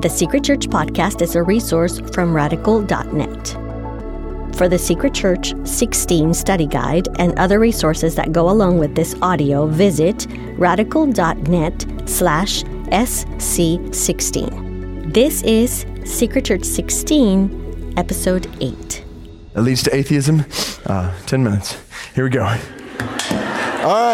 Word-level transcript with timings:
The 0.00 0.08
Secret 0.10 0.42
Church 0.44 0.66
podcast 0.66 1.22
is 1.22 1.34
a 1.36 1.42
resource 1.42 2.00
from 2.12 2.34
radical.net. 2.34 3.48
For 4.56 4.68
the 4.68 4.78
Secret 4.78 5.14
Church 5.14 5.54
16 5.64 6.34
study 6.34 6.66
guide 6.66 7.08
and 7.18 7.32
other 7.38 7.58
resources 7.58 8.14
that 8.16 8.32
go 8.32 8.50
along 8.50 8.78
with 8.78 8.94
this 8.94 9.14
audio, 9.22 9.66
visit 9.66 10.26
radical.net 10.58 11.86
slash 12.06 12.62
SC16. 12.64 15.14
This 15.14 15.42
is 15.42 15.86
Secret 16.04 16.44
Church 16.44 16.64
16, 16.64 17.94
episode 17.96 18.46
8. 18.60 19.04
That 19.54 19.62
leads 19.62 19.82
to 19.84 19.94
atheism. 19.94 20.44
Uh, 20.86 21.14
10 21.26 21.42
minutes. 21.44 21.78
Here 22.14 22.24
we 22.24 22.30
go. 22.30 22.44
All 22.44 22.58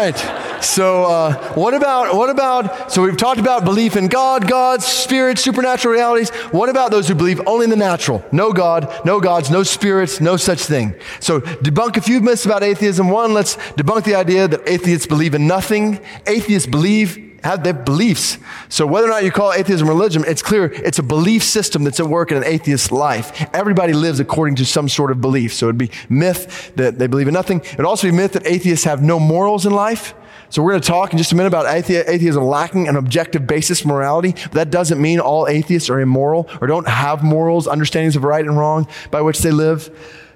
right. 0.01 0.40
So, 0.61 1.05
uh, 1.05 1.53
what 1.53 1.73
about, 1.73 2.15
what 2.15 2.29
about, 2.29 2.91
so 2.91 3.01
we've 3.01 3.17
talked 3.17 3.39
about 3.39 3.65
belief 3.65 3.95
in 3.95 4.07
God, 4.07 4.47
God's 4.47 4.85
spirit, 4.85 5.39
supernatural 5.39 5.93
realities. 5.93 6.29
What 6.51 6.69
about 6.69 6.91
those 6.91 7.07
who 7.07 7.15
believe 7.15 7.41
only 7.47 7.63
in 7.63 7.71
the 7.71 7.75
natural? 7.75 8.23
No 8.31 8.53
God, 8.53 9.05
no 9.05 9.19
gods, 9.19 9.49
no 9.49 9.63
spirits, 9.63 10.21
no 10.21 10.37
such 10.37 10.59
thing. 10.59 10.93
So, 11.19 11.41
debunk 11.41 11.97
a 11.97 12.01
few 12.01 12.21
myths 12.21 12.45
about 12.45 12.61
atheism. 12.61 13.09
One, 13.09 13.33
let's 13.33 13.55
debunk 13.55 14.03
the 14.03 14.15
idea 14.15 14.47
that 14.47 14.61
atheists 14.67 15.07
believe 15.07 15.33
in 15.33 15.47
nothing. 15.47 15.99
Atheists 16.27 16.67
believe 16.67 17.31
have 17.43 17.63
their 17.63 17.73
beliefs. 17.73 18.37
So 18.69 18.85
whether 18.85 19.07
or 19.07 19.09
not 19.09 19.23
you 19.23 19.31
call 19.31 19.51
atheism 19.51 19.87
religion, 19.87 20.23
it's 20.27 20.43
clear 20.43 20.65
it's 20.65 20.99
a 20.99 21.03
belief 21.03 21.43
system 21.43 21.83
that's 21.83 21.99
at 21.99 22.05
work 22.05 22.31
in 22.31 22.37
an 22.37 22.43
atheist 22.43 22.91
life. 22.91 23.47
Everybody 23.53 23.93
lives 23.93 24.19
according 24.19 24.57
to 24.57 24.65
some 24.65 24.87
sort 24.87 25.09
of 25.09 25.21
belief. 25.21 25.53
So 25.53 25.65
it'd 25.65 25.77
be 25.77 25.89
myth 26.07 26.71
that 26.75 26.99
they 26.99 27.07
believe 27.07 27.27
in 27.27 27.33
nothing. 27.33 27.61
It'd 27.61 27.85
also 27.85 28.07
be 28.07 28.15
myth 28.15 28.33
that 28.33 28.45
atheists 28.45 28.85
have 28.85 29.01
no 29.01 29.19
morals 29.19 29.65
in 29.65 29.73
life. 29.73 30.13
So 30.51 30.61
we're 30.61 30.71
going 30.71 30.81
to 30.81 30.87
talk 30.87 31.13
in 31.13 31.17
just 31.17 31.31
a 31.31 31.35
minute 31.35 31.47
about 31.47 31.65
athe- 31.65 32.09
atheism 32.09 32.43
lacking 32.43 32.89
an 32.89 32.97
objective 32.97 33.47
basis 33.47 33.85
morality. 33.85 34.33
But 34.33 34.51
that 34.51 34.69
doesn't 34.69 35.01
mean 35.01 35.21
all 35.21 35.47
atheists 35.47 35.89
are 35.89 36.01
immoral 36.01 36.49
or 36.59 36.67
don't 36.67 36.89
have 36.89 37.23
morals, 37.23 37.67
understandings 37.67 38.17
of 38.17 38.25
right 38.25 38.45
and 38.45 38.57
wrong 38.57 38.85
by 39.11 39.21
which 39.21 39.39
they 39.39 39.51
live. 39.51 39.89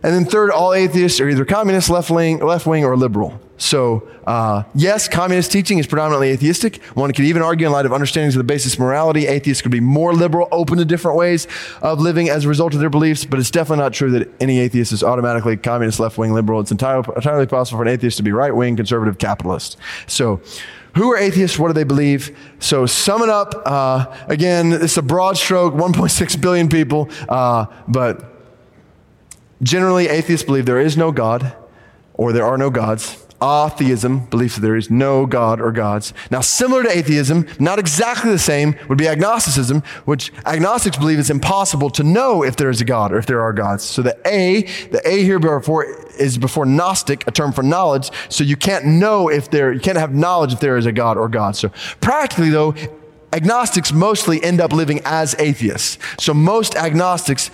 And 0.06 0.14
then 0.14 0.26
third, 0.26 0.52
all 0.52 0.72
atheists 0.72 1.20
are 1.20 1.28
either 1.28 1.46
communist, 1.46 1.90
left 1.90 2.12
wing, 2.12 2.38
left 2.38 2.68
wing, 2.68 2.86
or 2.86 2.96
liberal. 2.96 3.42
So, 3.58 4.08
uh, 4.28 4.62
yes, 4.76 5.08
communist 5.08 5.52
teaching 5.52 5.80
is 5.80 5.88
predominantly 5.88 6.30
atheistic. 6.30 6.76
One 6.94 7.12
could 7.12 7.26
even 7.26 7.42
argue, 7.42 7.66
in 7.66 7.74
light 7.74 7.88
of 7.88 7.92
understandings 7.92 8.36
of 8.36 8.38
the 8.38 8.44
basis 8.44 8.76
of 8.76 8.82
morality, 8.82 9.26
atheists 9.26 9.64
could 9.64 9.72
be 9.72 9.80
more 9.80 10.14
liberal, 10.14 10.48
open 10.52 10.78
to 10.78 10.86
different 10.86 11.18
ways 11.18 11.48
of 11.82 12.00
living 12.00 12.30
as 12.30 12.46
a 12.46 12.48
result 12.48 12.76
of 12.76 12.82
their 12.82 12.92
beliefs. 12.92 13.26
But 13.26 13.40
it's 13.40 13.50
definitely 13.50 13.82
not 13.82 13.94
true 13.94 14.12
that 14.12 14.32
any 14.40 14.60
atheist 14.60 14.92
is 14.92 15.02
automatically 15.02 15.58
communist, 15.58 16.00
left 16.00 16.20
wing, 16.20 16.34
liberal. 16.34 16.60
It's 16.60 16.70
entirely, 16.70 17.04
entirely 17.16 17.48
possible 17.48 17.80
for 17.80 17.82
an 17.82 17.90
atheist 17.90 18.18
to 18.18 18.24
be 18.24 18.32
right 18.32 18.56
wing, 18.56 18.76
conservative, 18.76 19.18
capitalist. 19.18 19.76
So, 20.06 20.40
who 20.94 21.12
are 21.14 21.18
atheists? 21.18 21.58
What 21.58 21.70
do 21.70 21.74
they 21.74 21.84
believe? 21.84 22.38
So, 22.60 22.86
sum 22.86 23.24
it 23.24 23.30
up. 23.30 23.60
Uh, 23.66 24.16
again, 24.28 24.72
it's 24.72 24.98
a 24.98 25.02
broad 25.02 25.36
stroke 25.36 25.74
1.6 25.74 26.40
billion 26.40 26.70
people, 26.70 27.10
uh, 27.28 27.66
but 27.88 28.35
generally, 29.62 30.08
atheists 30.08 30.46
believe 30.46 30.66
there 30.66 30.80
is 30.80 30.98
no 30.98 31.12
God 31.12 31.56
or 32.14 32.32
there 32.32 32.46
are 32.46 32.58
no 32.58 32.70
gods 32.70 33.26
atheism, 33.42 34.26
believes 34.26 34.56
that 34.56 34.62
there 34.62 34.76
is 34.76 34.90
no 34.90 35.26
God 35.26 35.60
or 35.60 35.72
gods. 35.72 36.14
Now, 36.32 36.42
similar 36.42 36.84
to 36.84 36.90
atheism, 36.90 37.48
not 37.60 37.80
exactly 37.80 38.32
the 38.32 38.40
same, 38.40 38.76
would 38.88 38.98
be 38.98 39.08
agnosticism, 39.08 39.82
which 40.06 40.32
agnostics 40.46 40.98
believe 40.98 41.20
it's 41.20 41.30
impossible 41.30 41.90
to 41.92 42.04
know 42.04 42.44
if 42.44 42.56
there 42.56 42.70
is 42.70 42.82
a 42.82 42.86
God 42.86 43.12
or 43.12 43.18
if 43.18 43.26
there 43.26 43.42
are 43.42 43.54
gods. 43.54 43.84
So 43.84 44.02
the 44.02 44.18
A, 44.26 44.64
the 44.88 45.02
A 45.06 45.24
here 45.24 45.40
before 45.40 45.86
is 46.18 46.38
before 46.38 46.66
Gnostic, 46.66 47.28
a 47.28 47.32
term 47.32 47.52
for 47.52 47.64
knowledge. 47.64 48.10
So 48.30 48.44
you 48.44 48.56
can't 48.56 48.86
know 48.86 49.30
if 49.30 49.52
there, 49.52 49.74
you 49.74 49.80
can't 49.80 49.98
have 49.98 50.14
knowledge 50.14 50.54
if 50.54 50.60
there 50.60 50.78
is 50.78 50.86
a 50.86 50.92
God 50.92 51.18
or 51.18 51.28
gods. 51.28 51.60
So 51.60 51.70
practically 52.02 52.50
though, 52.50 52.74
agnostics 53.34 53.92
mostly 53.92 54.42
end 54.44 54.62
up 54.62 54.72
living 54.72 55.02
as 55.04 55.36
atheists. 55.40 55.98
So 56.20 56.34
most 56.34 56.76
agnostics 56.76 57.52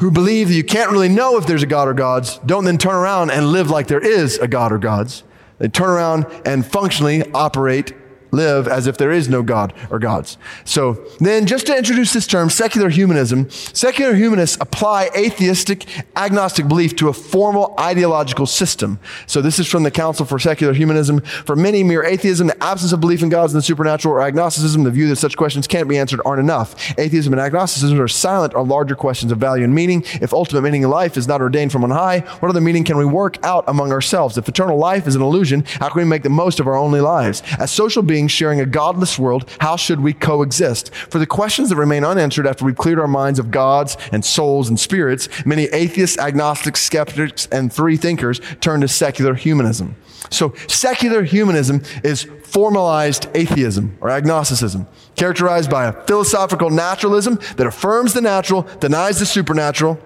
who 0.00 0.10
believe 0.10 0.48
that 0.48 0.54
you 0.54 0.64
can't 0.64 0.90
really 0.90 1.10
know 1.10 1.36
if 1.36 1.46
there's 1.46 1.62
a 1.62 1.66
God 1.66 1.86
or 1.86 1.94
gods 1.94 2.38
don't 2.46 2.64
then 2.64 2.78
turn 2.78 2.94
around 2.94 3.30
and 3.30 3.52
live 3.52 3.68
like 3.68 3.86
there 3.86 4.00
is 4.00 4.38
a 4.38 4.48
God 4.48 4.72
or 4.72 4.78
gods. 4.78 5.24
They 5.58 5.68
turn 5.68 5.90
around 5.90 6.26
and 6.46 6.64
functionally 6.64 7.30
operate 7.32 7.92
live 8.30 8.68
as 8.68 8.86
if 8.86 8.96
there 8.96 9.12
is 9.12 9.28
no 9.28 9.42
God 9.42 9.72
or 9.90 9.98
gods. 9.98 10.38
So 10.64 11.04
then 11.18 11.46
just 11.46 11.66
to 11.66 11.76
introduce 11.76 12.12
this 12.12 12.26
term, 12.26 12.50
secular 12.50 12.88
humanism, 12.88 13.50
secular 13.50 14.14
humanists 14.14 14.56
apply 14.60 15.10
atheistic, 15.16 15.86
agnostic 16.16 16.68
belief 16.68 16.96
to 16.96 17.08
a 17.08 17.12
formal 17.12 17.74
ideological 17.78 18.46
system. 18.46 18.98
So 19.26 19.40
this 19.42 19.58
is 19.58 19.66
from 19.66 19.82
the 19.82 19.90
Council 19.90 20.26
for 20.26 20.38
Secular 20.38 20.72
Humanism. 20.72 21.20
For 21.20 21.56
many, 21.56 21.82
mere 21.82 22.04
atheism, 22.04 22.48
the 22.48 22.62
absence 22.62 22.92
of 22.92 23.00
belief 23.00 23.22
in 23.22 23.28
gods 23.28 23.52
and 23.52 23.58
the 23.58 23.64
supernatural, 23.64 24.14
or 24.14 24.22
agnosticism, 24.22 24.84
the 24.84 24.90
view 24.90 25.08
that 25.08 25.16
such 25.16 25.36
questions 25.36 25.66
can't 25.66 25.88
be 25.88 25.98
answered 25.98 26.20
aren't 26.24 26.40
enough. 26.40 26.98
Atheism 26.98 27.32
and 27.32 27.40
agnosticism 27.40 28.00
are 28.00 28.08
silent 28.08 28.54
on 28.54 28.68
larger 28.68 28.94
questions 28.94 29.32
of 29.32 29.38
value 29.38 29.64
and 29.64 29.74
meaning. 29.74 30.02
If 30.20 30.32
ultimate 30.32 30.62
meaning 30.62 30.82
in 30.82 30.90
life 30.90 31.16
is 31.16 31.26
not 31.26 31.40
ordained 31.40 31.72
from 31.72 31.84
on 31.84 31.90
high, 31.90 32.20
what 32.40 32.48
other 32.48 32.60
meaning 32.60 32.84
can 32.84 32.96
we 32.96 33.04
work 33.04 33.38
out 33.44 33.64
among 33.68 33.92
ourselves? 33.92 34.38
If 34.38 34.48
eternal 34.48 34.78
life 34.78 35.06
is 35.06 35.16
an 35.16 35.22
illusion, 35.22 35.64
how 35.66 35.88
can 35.88 35.98
we 35.98 36.04
make 36.04 36.22
the 36.22 36.30
most 36.30 36.60
of 36.60 36.66
our 36.66 36.76
only 36.76 37.00
lives? 37.00 37.42
As 37.58 37.70
social 37.70 38.02
beings, 38.02 38.19
beings 38.20 38.30
sharing 38.30 38.60
a 38.60 38.66
godless 38.66 39.18
world, 39.18 39.48
how 39.60 39.76
should 39.76 40.00
we 40.00 40.12
coexist? 40.12 40.94
For 40.94 41.18
the 41.18 41.26
questions 41.26 41.70
that 41.70 41.76
remain 41.76 42.04
unanswered 42.04 42.46
after 42.46 42.66
we've 42.66 42.76
cleared 42.76 42.98
our 42.98 43.08
minds 43.08 43.38
of 43.38 43.50
gods 43.50 43.96
and 44.12 44.22
souls 44.22 44.68
and 44.68 44.78
spirits, 44.78 45.28
many 45.46 45.64
atheists, 45.64 46.18
agnostics, 46.18 46.82
skeptics, 46.82 47.48
and 47.50 47.72
free 47.72 47.96
thinkers 47.96 48.40
turn 48.60 48.82
to 48.82 48.88
secular 48.88 49.34
humanism. 49.34 49.96
So 50.28 50.54
secular 50.68 51.22
humanism 51.22 51.82
is 52.04 52.24
formalized 52.44 53.26
atheism 53.34 53.96
or 54.02 54.10
agnosticism, 54.10 54.86
characterized 55.16 55.70
by 55.70 55.86
a 55.86 55.92
philosophical 56.04 56.68
naturalism 56.68 57.38
that 57.56 57.66
affirms 57.66 58.12
the 58.12 58.20
natural, 58.20 58.62
denies 58.80 59.18
the 59.18 59.26
supernatural, 59.26 59.98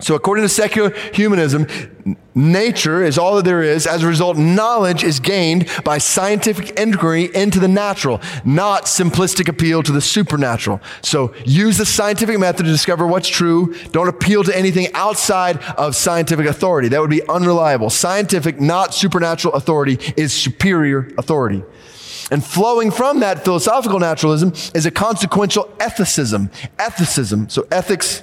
so, 0.00 0.14
according 0.14 0.44
to 0.44 0.48
secular 0.48 0.90
humanism, 1.12 1.66
nature 2.32 3.02
is 3.02 3.18
all 3.18 3.34
that 3.34 3.44
there 3.44 3.64
is. 3.64 3.84
As 3.84 4.04
a 4.04 4.06
result, 4.06 4.36
knowledge 4.36 5.02
is 5.02 5.18
gained 5.18 5.68
by 5.82 5.98
scientific 5.98 6.70
inquiry 6.78 7.28
into 7.34 7.58
the 7.58 7.66
natural, 7.66 8.20
not 8.44 8.84
simplistic 8.84 9.48
appeal 9.48 9.82
to 9.82 9.90
the 9.90 10.00
supernatural. 10.00 10.80
So, 11.02 11.34
use 11.44 11.78
the 11.78 11.86
scientific 11.86 12.38
method 12.38 12.64
to 12.64 12.70
discover 12.70 13.08
what's 13.08 13.28
true. 13.28 13.74
Don't 13.90 14.06
appeal 14.06 14.44
to 14.44 14.56
anything 14.56 14.86
outside 14.94 15.58
of 15.76 15.96
scientific 15.96 16.46
authority. 16.46 16.88
That 16.88 17.00
would 17.00 17.10
be 17.10 17.26
unreliable. 17.28 17.90
Scientific, 17.90 18.60
not 18.60 18.94
supernatural 18.94 19.54
authority 19.54 19.98
is 20.16 20.32
superior 20.32 21.10
authority. 21.18 21.64
And 22.30 22.44
flowing 22.44 22.92
from 22.92 23.20
that 23.20 23.44
philosophical 23.44 23.98
naturalism 23.98 24.52
is 24.74 24.86
a 24.86 24.92
consequential 24.92 25.64
ethicism. 25.78 26.52
Ethicism. 26.76 27.50
So, 27.50 27.66
ethics 27.72 28.22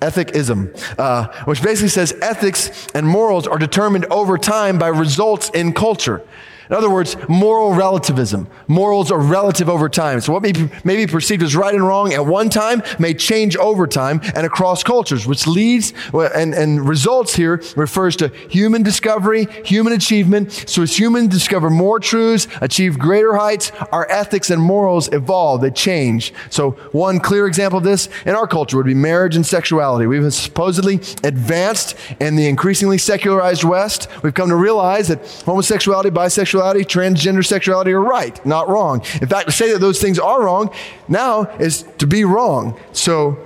ethicism, 0.00 0.74
uh, 0.98 1.28
which 1.44 1.62
basically 1.62 1.88
says 1.88 2.14
ethics 2.20 2.86
and 2.94 3.06
morals 3.06 3.46
are 3.46 3.58
determined 3.58 4.06
over 4.06 4.38
time 4.38 4.78
by 4.78 4.88
results 4.88 5.50
in 5.50 5.72
culture. 5.72 6.22
In 6.70 6.76
other 6.76 6.90
words, 6.90 7.16
moral 7.28 7.74
relativism. 7.74 8.48
Morals 8.68 9.10
are 9.10 9.18
relative 9.18 9.68
over 9.68 9.88
time. 9.88 10.20
So 10.20 10.32
what 10.32 10.42
may 10.42 10.52
be, 10.52 10.70
may 10.82 10.96
be 10.96 11.06
perceived 11.06 11.42
as 11.42 11.54
right 11.54 11.74
and 11.74 11.86
wrong 11.86 12.12
at 12.12 12.24
one 12.24 12.48
time 12.48 12.82
may 12.98 13.12
change 13.12 13.56
over 13.56 13.86
time 13.86 14.20
and 14.34 14.46
across 14.46 14.82
cultures, 14.82 15.26
which 15.26 15.46
leads 15.46 15.92
and, 16.12 16.54
and 16.54 16.88
results 16.88 17.34
here 17.34 17.62
refers 17.76 18.16
to 18.16 18.28
human 18.48 18.82
discovery, 18.82 19.46
human 19.64 19.92
achievement. 19.92 20.52
So 20.52 20.82
as 20.82 20.98
humans 20.98 21.28
discover 21.28 21.68
more 21.68 22.00
truths, 22.00 22.48
achieve 22.60 22.98
greater 22.98 23.36
heights, 23.36 23.70
our 23.92 24.10
ethics 24.10 24.50
and 24.50 24.60
morals 24.62 25.12
evolve, 25.12 25.60
they 25.60 25.70
change. 25.70 26.32
So 26.50 26.72
one 26.92 27.20
clear 27.20 27.46
example 27.46 27.78
of 27.78 27.84
this 27.84 28.08
in 28.24 28.34
our 28.34 28.46
culture 28.46 28.76
would 28.76 28.86
be 28.86 28.94
marriage 28.94 29.36
and 29.36 29.46
sexuality. 29.46 30.06
We've 30.06 30.32
supposedly 30.32 30.94
advanced 31.22 31.96
in 32.20 32.36
the 32.36 32.46
increasingly 32.46 32.98
secularized 32.98 33.64
West. 33.64 34.08
We've 34.22 34.34
come 34.34 34.48
to 34.48 34.56
realize 34.56 35.08
that 35.08 35.20
homosexuality, 35.44 36.10
bisexuality, 36.10 36.53
transgender 36.60 37.44
sexuality 37.44 37.92
are 37.92 38.00
right, 38.00 38.44
not 38.44 38.68
wrong. 38.68 39.00
In 39.20 39.28
fact, 39.28 39.46
to 39.46 39.52
say 39.52 39.72
that 39.72 39.80
those 39.80 40.00
things 40.00 40.18
are 40.18 40.42
wrong 40.42 40.70
now 41.08 41.42
is 41.58 41.84
to 41.98 42.06
be 42.06 42.24
wrong. 42.24 42.78
So, 42.92 43.38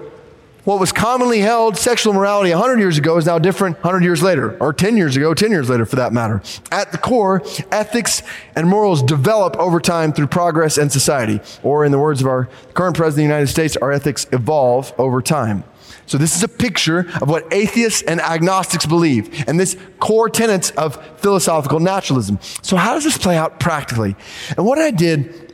what 0.65 0.81
was 0.81 0.93
commonly 0.93 1.39
held 1.39 1.79
sexual 1.79 2.13
morality 2.13 2.51
100 2.51 2.79
years 2.79 2.99
ago 2.99 3.17
is 3.17 3.25
now 3.25 3.39
different 3.39 3.77
100 3.77 4.05
years 4.05 4.23
later, 4.23 4.55
or 4.59 4.75
10 4.75 4.99
years 4.99 5.17
ago, 5.17 5.33
10 5.33 5.51
years 5.51 5.71
later 5.71 5.87
for 5.87 5.97
that 5.97 6.13
matter. 6.13 6.43
At 6.71 6.93
the 6.93 6.99
core, 6.99 7.43
ethics 7.73 8.23
and 8.55 8.69
morals 8.69 9.03
develop 9.03 9.57
over 9.57 9.81
time 9.81 10.13
through 10.13 10.27
progress 10.27 10.77
and 10.77 10.93
society. 10.93 11.41
Or, 11.63 11.87
in 11.87 11.93
the 11.93 11.99
words 11.99 12.21
of 12.21 12.27
our 12.27 12.51
current 12.75 12.99
president 12.99 13.25
of 13.25 13.29
the 13.29 13.35
United 13.35 13.47
States, 13.47 13.79
our 13.79 13.91
ethics 13.93 14.27
evolve 14.31 14.93
over 14.99 15.23
time. 15.23 15.65
So 16.09 16.17
this 16.17 16.35
is 16.35 16.43
a 16.43 16.49
picture 16.49 17.01
of 17.21 17.29
what 17.29 17.53
atheists 17.53 18.03
and 18.03 18.21
agnostics 18.21 18.87
believe 18.87 19.45
and 19.47 19.61
this 19.61 19.77
core 20.01 20.29
tenets 20.31 20.71
of 20.71 20.97
philosophical 21.21 21.81
naturalism. 21.81 22.39
So 22.63 22.77
how 22.77 22.95
does 22.95 23.05
this 23.05 23.19
play 23.19 23.37
out 23.37 23.61
practically? 23.61 24.17
And 24.57 24.65
what 24.65 24.79
I 24.79 24.91
did 24.91 25.49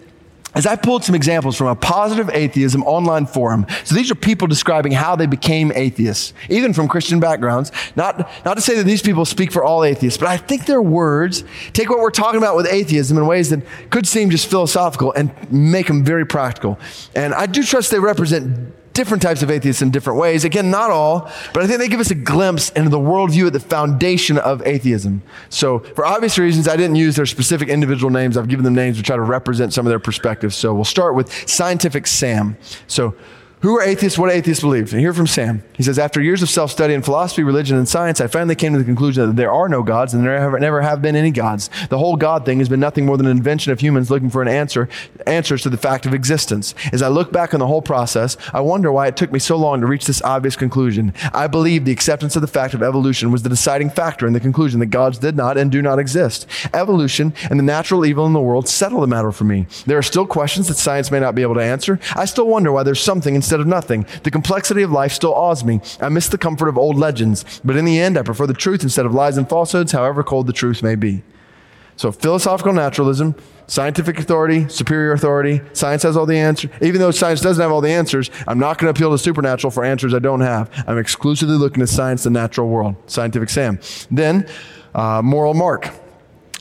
is 0.55 0.65
I 0.65 0.77
pulled 0.77 1.03
some 1.03 1.17
examples 1.17 1.57
from 1.57 1.67
a 1.67 1.75
positive 1.75 2.31
atheism 2.31 2.85
online 2.85 3.27
forum. 3.27 3.67
So 3.83 3.97
these 3.97 4.13
are 4.13 4.15
people 4.15 4.47
describing 4.47 4.93
how 4.93 5.17
they 5.17 5.27
became 5.27 5.73
atheists, 5.75 6.33
even 6.49 6.73
from 6.73 6.87
Christian 6.87 7.19
backgrounds. 7.19 7.73
Not, 7.97 8.31
not 8.45 8.55
to 8.55 8.61
say 8.61 8.77
that 8.77 8.85
these 8.85 9.03
people 9.03 9.25
speak 9.25 9.51
for 9.51 9.65
all 9.65 9.83
atheists, 9.83 10.19
but 10.19 10.29
I 10.29 10.37
think 10.37 10.67
their 10.67 10.81
words 10.81 11.43
take 11.73 11.91
what 11.91 11.99
we're 11.99 12.11
talking 12.11 12.39
about 12.39 12.55
with 12.55 12.69
atheism 12.69 13.19
in 13.19 13.27
ways 13.27 13.51
that 13.51 13.63
could 13.91 14.07
seem 14.07 14.31
just 14.31 14.49
philosophical 14.49 15.13
and 15.13 15.33
make 15.51 15.89
them 15.89 16.05
very 16.05 16.25
practical. 16.25 16.79
And 17.17 17.35
I 17.35 17.47
do 17.47 17.65
trust 17.65 17.91
they 17.91 17.99
represent 17.99 18.73
different 18.95 19.23
types 19.23 19.43
of 19.43 19.51
atheists 19.51 19.83
in 19.83 19.91
different 19.91 20.19
ways. 20.19 20.45
Again, 20.45 20.71
not 20.71 20.91
all, 20.91 21.31
but 21.53 21.63
I 21.63 21.67
think 21.67 21.81
they 21.81 21.89
give 21.89 22.01
us 22.01 22.11
a 22.11 22.15
glimpse 22.15 22.71
into 22.71 22.89
the 22.89 22.99
worldview 22.99 23.49
at 23.49 23.53
the 23.53 23.61
foundation 23.61 24.39
of 24.39 24.67
atheism. 24.67 25.23
So, 25.51 25.81
for 25.81 26.07
obvious 26.07 26.39
reasons, 26.39 26.67
I 26.69 26.77
didn't 26.77 26.97
use 26.97 27.17
their 27.17 27.27
specific 27.27 27.69
individual 27.69 28.11
names. 28.11 28.37
I've 28.37 28.49
given 28.49 28.65
them 28.65 28.75
names 28.75 28.97
to 28.97 29.03
try 29.03 29.17
to 29.17 29.23
represent 29.23 29.73
some 29.73 29.85
of 29.87 29.91
their 29.91 29.99
perspectives. 29.99 30.57
So, 30.57 30.73
we'll 30.75 30.85
start 30.85 31.15
with 31.15 31.31
Scientific 31.49 32.07
Sam. 32.07 32.57
So, 32.87 33.15
who 33.65 33.79
are 33.79 33.83
atheists? 33.83 34.19
What 34.19 34.31
atheists 34.31 34.61
believe? 34.61 34.93
And 34.93 35.01
hear 35.01 35.15
from 35.15 35.27
Sam. 35.27 35.63
He 35.73 35.83
says, 35.83 35.99
After 35.99 36.21
years 36.21 36.43
of 36.43 36.51
self 36.51 36.71
study 36.71 36.93
in 36.93 37.01
philosophy, 37.01 37.43
religion, 37.43 37.79
and 37.79 37.89
science, 37.89 38.21
I 38.21 38.27
finally 38.27 38.55
came 38.55 38.75
to 38.75 38.79
the 38.79 38.85
conclusion 38.85 39.27
that 39.27 39.37
there 39.37 39.51
are 39.51 39.71
no 39.71 39.83
gods 39.83 40.13
and 40.13 40.23
there 40.23 40.39
have, 40.39 40.61
never 40.61 40.83
have 40.83 41.01
been 41.01 41.17
any 41.17 41.31
gods. 41.31 41.71
The 41.89 41.97
whole 41.97 42.17
God 42.17 42.45
thing 42.45 42.59
has 42.59 42.69
been 42.69 42.79
nothing 42.79 43.07
more 43.07 43.17
than 43.17 43.25
an 43.25 43.35
invention 43.35 43.73
of 43.73 43.81
humans 43.81 44.11
looking 44.11 44.29
for 44.29 44.43
an 44.43 44.49
answer, 44.49 44.91
answers 45.27 45.63
to 45.63 45.71
the 45.71 45.79
fact 45.79 46.05
of 46.05 46.13
existence. 46.13 46.75
As 46.93 47.01
I 47.01 47.09
look 47.09 47.33
back 47.33 47.55
on 47.55 47.61
the 47.61 47.67
whole 47.67 47.81
process, 47.81 48.37
I 48.53 48.61
wonder 48.61 48.93
why 48.93 49.07
it 49.07 49.17
took 49.17 49.33
me 49.33 49.39
so 49.39 49.57
long 49.57 49.81
to 49.81 49.87
reach 49.87 50.05
this 50.05 50.21
obvious 50.21 50.57
conclusion. 50.57 51.15
I 51.33 51.47
believe 51.47 51.87
the 51.87 51.93
acceptance 51.93 52.37
of 52.37 52.43
the 52.43 52.49
fact 52.49 52.75
of 52.75 52.83
evolution 52.83 53.33
was 53.33 53.45
the 53.45 53.49
deciding 53.49 53.89
factor 53.89 54.27
in 54.27 54.35
the 54.35 54.41
conclusion 54.41 54.79
that 54.81 54.87
gods 54.87 55.17
did 55.17 55.37
not 55.37 55.57
and 55.57 55.73
do 55.73 55.81
not 55.81 55.99
exist. 55.99 56.47
Evolution 56.75 57.33
and 57.49 57.59
the 57.59 57.65
natural 57.65 58.05
evil 58.05 58.27
in 58.27 58.35
the 58.35 58.43
world 58.43 58.69
settle 58.69 59.01
the 59.01 59.07
matter 59.07 59.33
for 59.33 59.45
me. 59.45 59.67
There 59.87 59.97
are 59.97 60.03
still 60.03 60.27
questions 60.27 60.69
that 60.69 60.75
science 60.75 61.11
may 61.11 61.21
not 61.21 61.35
be 61.35 61.41
able 61.41 61.55
to 61.55 61.63
answer. 61.63 61.99
I 62.15 62.27
still 62.27 62.47
wonder 62.47 62.71
why 62.71 62.83
there's 62.83 63.01
something 63.01 63.35
instead 63.35 63.54
instead 63.55 63.61
of 63.61 63.67
nothing. 63.69 64.05
The 64.25 64.33
complexity 64.33 64.83
of 64.83 64.91
life 64.91 65.13
still 65.13 65.33
awes 65.33 65.63
me. 65.63 65.81
I 66.01 66.09
miss 66.09 66.29
the 66.29 66.39
comfort 66.39 66.67
of 66.67 66.77
old 66.77 66.97
legends, 66.97 67.61
but 67.65 67.77
in 67.77 67.85
the 67.85 68.01
end, 68.01 68.19
I 68.19 68.23
prefer 68.23 68.49
the 68.49 68.53
truth 68.55 68.83
instead 68.83 69.07
of 69.07 69.15
lies 69.15 69.37
and 69.37 69.49
falsehoods, 69.49 69.93
however 69.93 70.25
cold 70.25 70.49
the 70.49 70.53
truth 70.53 70.83
may 70.83 70.97
be. 70.97 71.23
So, 71.95 72.11
philosophical 72.11 72.73
naturalism, 72.73 73.37
scientific 73.69 74.19
authority, 74.19 74.69
superior 74.69 75.13
authority, 75.13 75.61
science 75.73 76.03
has 76.03 76.17
all 76.17 76.27
the 76.27 76.37
answers. 76.37 76.73
Even 76.83 77.01
though 77.01 77.13
science 77.13 77.41
doesn't 77.41 77.63
have 77.63 77.71
all 77.71 77.81
the 77.81 77.93
answers, 77.93 78.29
I'm 78.49 78.59
not 78.59 78.79
going 78.79 78.93
to 78.93 78.99
appeal 78.99 79.13
to 79.13 79.19
supernatural 79.19 79.71
for 79.71 79.85
answers 79.85 80.13
I 80.13 80.19
don't 80.19 80.41
have. 80.41 80.69
I'm 80.89 80.99
exclusively 80.99 81.55
looking 81.55 81.79
to 81.79 81.87
science, 81.87 82.25
the 82.25 82.31
natural 82.31 82.69
world, 82.69 82.97
scientific 83.07 83.51
Sam. 83.51 83.79
Then, 84.11 84.49
uh, 84.97 85.23
moral 85.23 85.55
Mark. 85.55 85.91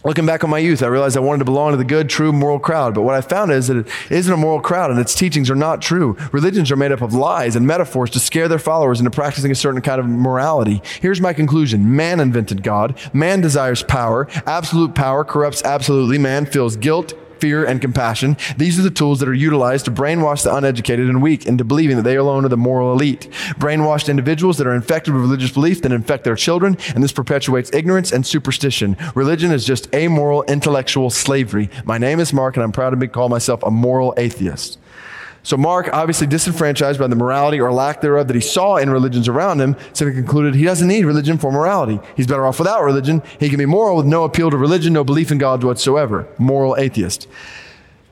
Looking 0.06 0.26
back 0.26 0.44
on 0.44 0.50
my 0.50 0.60
youth, 0.60 0.84
I 0.84 0.88
realized 0.88 1.16
I 1.16 1.22
wanted 1.22 1.40
to 1.40 1.46
belong 1.46 1.72
to 1.72 1.78
the 1.78 1.86
good, 1.86 2.10
true, 2.10 2.34
moral 2.34 2.60
crowd. 2.60 2.94
But 2.94 3.04
what 3.04 3.16
I 3.16 3.22
found 3.22 3.52
is 3.52 3.68
that 3.68 3.78
it 3.78 3.88
isn't 4.10 4.34
a 4.34 4.36
moral 4.36 4.60
crowd 4.60 4.92
and 4.92 5.00
its 5.00 5.16
teachings 5.16 5.50
are 5.50 5.56
not 5.56 5.82
true. 5.82 6.18
Religions 6.34 6.72
are 6.72 6.76
made 6.76 6.92
up 6.92 7.02
of 7.02 7.14
lies 7.14 7.56
and 7.56 7.66
metaphors 7.66 8.10
to 8.12 8.20
scare 8.20 8.50
their 8.50 8.60
followers 8.60 9.00
into 9.00 9.12
practicing 9.12 9.50
a 9.50 9.56
certain 9.56 9.82
kind 9.82 10.02
of 10.02 10.06
morality. 10.06 10.82
Here's 11.00 11.22
my 11.22 11.32
conclusion. 11.32 11.96
Man 11.96 12.20
invented 12.20 12.64
God. 12.64 13.00
Man 13.14 13.40
desires 13.40 13.82
power. 13.82 14.28
Absolute 14.46 14.94
power 14.94 15.24
corrupts 15.24 15.64
absolutely. 15.64 16.18
Man 16.18 16.46
feels 16.48 16.76
guilt, 16.76 17.14
fear, 17.44 17.66
and 17.66 17.82
compassion. 17.82 18.38
These 18.56 18.80
are 18.80 18.84
the 18.84 18.90
tools 18.90 19.20
that 19.20 19.28
are 19.28 19.34
utilized 19.34 19.84
to 19.84 19.92
brainwash 19.92 20.44
the 20.44 20.56
uneducated 20.56 21.10
and 21.10 21.22
weak 21.22 21.46
into 21.46 21.66
believing 21.66 21.98
that 21.98 22.04
they 22.04 22.16
alone 22.16 22.46
are 22.46 22.50
the 22.50 22.56
moral 22.56 22.94
elite. 22.94 23.30
Brainwashed 23.60 24.08
individuals 24.08 24.58
that 24.60 24.66
are 24.66 24.74
infected 24.74 25.14
with 25.14 25.24
religious 25.24 25.52
belief 25.52 25.82
then 25.82 25.92
infect 25.92 26.24
their 26.24 26.38
children, 26.38 26.78
and 26.96 27.04
this 27.04 27.12
perpetuates 27.12 27.70
ignorance 27.74 28.14
and 28.14 28.26
superstition. 28.26 28.96
Religion 29.14 29.52
is 29.52 29.66
just 29.66 29.94
amoral 29.94 30.44
intellectual 30.44 31.10
slavery. 31.10 31.70
My 31.84 31.98
name 31.98 32.22
is 32.22 32.32
Mark, 32.32 32.56
and 32.56 32.64
I'm 32.64 32.72
proud 32.72 32.92
to 32.92 32.96
be, 32.96 33.10
call 33.10 33.28
myself 33.28 33.62
a 33.64 33.72
moral 33.72 34.14
atheist. 34.16 34.80
So 35.44 35.58
Mark, 35.58 35.90
obviously 35.92 36.26
disenfranchised 36.26 36.98
by 36.98 37.08
the 37.08 37.18
morality 37.18 37.60
or 37.60 37.72
lack 37.72 38.00
thereof 38.00 38.28
that 38.28 38.36
he 38.36 38.42
saw 38.42 38.78
in 38.78 38.90
religions 38.90 39.28
around 39.28 39.60
him, 39.60 39.76
simply 39.92 40.16
concluded 40.16 40.56
he 40.56 40.64
doesn't 40.64 40.88
need 40.88 41.04
religion 41.04 41.38
for 41.38 41.52
morality. 41.52 42.00
He's 42.16 42.28
better 42.28 42.46
off 42.46 42.60
without 42.60 42.82
religion. 42.82 43.22
He 43.40 43.50
can 43.50 43.58
be 43.58 43.66
moral 43.66 43.98
with 43.98 44.06
no 44.06 44.24
appeal 44.24 44.50
to 44.50 44.58
religion, 44.58 44.94
no 44.94 45.04
belief 45.04 45.32
in 45.32 45.38
God 45.38 45.62
whatsoever. 45.62 46.28
Moral 46.38 46.78
atheist. 46.78 47.28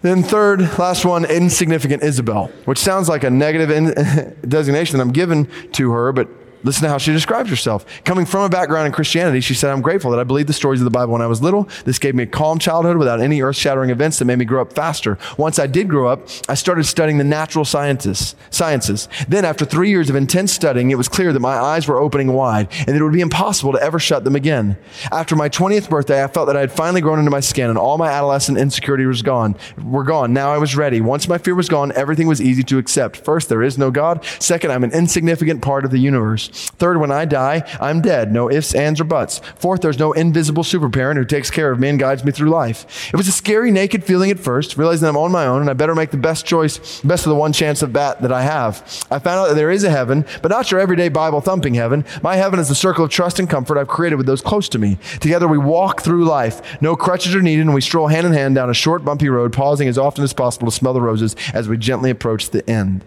Then 0.02 0.24
third, 0.24 0.62
last 0.78 1.06
one, 1.06 1.26
insignificant 1.26 2.04
Isabel, 2.04 2.48
which 2.66 2.80
sounds 2.80 3.08
like 3.08 3.24
a 3.24 3.30
negative 3.30 3.70
in- 3.70 4.36
designation 4.48 4.98
that 4.98 5.04
I'm 5.04 5.14
given 5.14 5.48
to 5.74 5.92
her, 5.92 6.12
but 6.12 6.28
Listen 6.64 6.84
to 6.84 6.90
how 6.90 6.98
she 6.98 7.12
describes 7.12 7.50
herself. 7.50 7.86
Coming 8.04 8.26
from 8.26 8.44
a 8.44 8.50
background 8.50 8.86
in 8.86 8.92
Christianity, 8.92 9.42
she 9.42 9.54
said, 9.54 9.72
I'm 9.72 9.82
grateful 9.82 10.12
that 10.12 10.20
I 10.20 10.24
believed 10.24 10.50
the 10.50 10.54
stories 10.54 10.80
of 10.80 10.86
the 10.86 10.92
Bible 10.92 11.14
when 11.14 11.22
I 11.22 11.28
was 11.28 11.42
little. 11.42 11.68
This 11.86 12.00
gave 12.00 12.16
me 12.16 12.24
a 12.24 12.28
calm 12.28 12.60
childhood 12.60 12.98
without 12.98 13.20
any 13.20 13.42
earth 13.42 13.56
shattering 13.56 13.90
events 13.90 14.20
that 14.20 14.26
made 14.26 14.38
me 14.38 14.46
grow 14.46 14.62
up 14.62 14.74
faster. 14.74 15.18
Once 15.38 15.58
I 15.60 15.68
did 15.68 15.90
grow 15.90 16.08
up, 16.08 16.28
I 16.48 16.54
started 16.54 16.86
studying 16.86 17.18
the 17.18 17.24
natural 17.24 17.66
sciences. 17.66 18.36
sciences. 18.50 19.08
Then, 19.28 19.46
after 19.46 19.66
three 19.66 19.90
years 19.90 20.10
of 20.10 20.16
intense 20.16 20.52
studying, 20.52 20.92
it 20.92 20.96
was 20.96 21.08
clear 21.08 21.34
that 21.34 21.40
my 21.40 21.56
eyes 21.56 21.88
were 21.88 22.00
opening 22.00 22.34
wide 22.34 22.68
and 22.80 22.90
that 22.90 22.96
it 22.96 23.04
would 23.04 23.14
be 23.14 23.22
impossible 23.22 23.74
to 23.74 23.82
ever 23.82 24.00
shut 24.00 24.24
them 24.24 24.36
again. 24.36 24.78
After 25.12 25.36
my 25.36 25.50
20th 25.50 25.90
birthday, 25.90 26.24
I 26.24 26.28
felt 26.28 26.48
that 26.48 26.58
I 26.58 26.62
had 26.62 26.72
finally 26.72 27.02
grown 27.02 27.20
into 27.20 27.32
my 27.32 27.40
skin 27.40 27.70
and 27.70 27.78
all 27.78 27.98
my 27.98 28.10
adolescent 28.10 28.58
insecurity 28.58 29.06
was 29.06 29.22
gone. 29.22 29.56
Were 29.84 30.04
gone. 30.04 30.34
Now 30.34 30.52
I 30.52 30.58
was 30.58 30.76
ready. 30.76 31.02
Once 31.02 31.28
my 31.28 31.38
fear 31.38 31.56
was 31.56 31.70
gone, 31.70 31.92
everything 31.94 32.28
was 32.28 32.42
easy 32.42 32.64
to 32.64 32.78
accept. 32.78 33.18
First, 33.18 33.50
there 33.50 33.64
is 33.64 33.78
no 33.78 33.90
God. 33.92 34.24
Second, 34.40 34.72
I'm 34.72 34.84
an 34.84 34.92
insignificant 34.92 35.62
part 35.62 35.86
of 35.86 35.92
the 35.92 35.98
universe. 35.98 36.51
Third, 36.52 37.00
when 37.00 37.12
I 37.12 37.26
die, 37.26 37.64
I'm 37.80 38.02
dead. 38.02 38.32
No 38.32 38.50
ifs, 38.52 38.76
ands, 38.76 39.00
or 39.00 39.06
buts. 39.06 39.40
Fourth, 39.56 39.82
there's 39.82 40.00
no 40.00 40.12
invisible 40.14 40.64
super 40.64 40.90
parent 40.90 41.18
who 41.18 41.26
takes 41.26 41.50
care 41.50 41.72
of 41.72 41.80
me 41.80 41.90
and 41.90 42.00
guides 42.00 42.24
me 42.24 42.32
through 42.32 42.50
life. 42.50 43.10
It 43.14 43.18
was 43.18 43.28
a 43.28 43.32
scary, 43.32 43.72
naked 43.72 44.04
feeling 44.04 44.32
at 44.32 44.40
first, 44.40 44.78
realizing 44.78 45.08
I'm 45.08 45.18
on 45.18 45.32
my 45.32 45.46
own 45.46 45.62
and 45.62 45.70
I 45.70 45.74
better 45.74 45.96
make 45.96 46.12
the 46.12 46.18
best 46.18 46.46
choice, 46.46 47.02
best 47.02 47.26
of 47.26 47.30
the 47.30 47.36
one 47.36 47.54
chance 47.54 47.82
of 47.82 47.94
bat 47.94 48.22
that 48.22 48.32
I 48.32 48.44
have. 48.44 48.78
I 49.10 49.20
found 49.20 49.40
out 49.40 49.48
that 49.50 49.56
there 49.56 49.72
is 49.72 49.84
a 49.84 49.90
heaven, 49.90 50.26
but 50.42 50.50
not 50.50 50.72
your 50.72 50.80
everyday 50.80 51.10
Bible 51.10 51.42
thumping 51.42 51.74
heaven. 51.74 52.06
My 52.22 52.36
heaven 52.36 52.60
is 52.60 52.70
the 52.70 52.76
circle 52.76 53.06
of 53.06 53.12
trust 53.12 53.40
and 53.40 53.50
comfort 53.50 53.78
I've 53.78 53.88
created 53.88 54.16
with 54.16 54.26
those 54.26 54.42
close 54.42 54.70
to 54.70 54.80
me. 54.80 54.98
Together 55.20 55.48
we 55.48 55.58
walk 55.58 56.02
through 56.02 56.26
life. 56.26 56.82
No 56.82 56.96
crutches 56.96 57.36
are 57.36 57.42
needed, 57.42 57.62
and 57.62 57.74
we 57.74 57.82
stroll 57.82 58.08
hand 58.08 58.28
in 58.28 58.34
hand 58.34 58.56
down 58.56 58.70
a 58.70 58.74
short, 58.74 59.06
bumpy 59.06 59.30
road, 59.30 59.54
pausing 59.54 59.88
as 59.88 59.98
often 59.98 60.24
as 60.24 60.34
possible 60.34 60.68
to 60.68 60.72
smell 60.72 60.94
the 60.94 61.02
roses 61.02 61.36
as 61.54 61.68
we 61.68 61.78
gently 61.78 62.10
approach 62.10 62.50
the 62.50 62.68
end. 62.70 63.04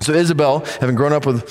So 0.00 0.12
Isabel, 0.12 0.60
having 0.80 0.96
grown 0.96 1.12
up 1.12 1.24
with 1.24 1.48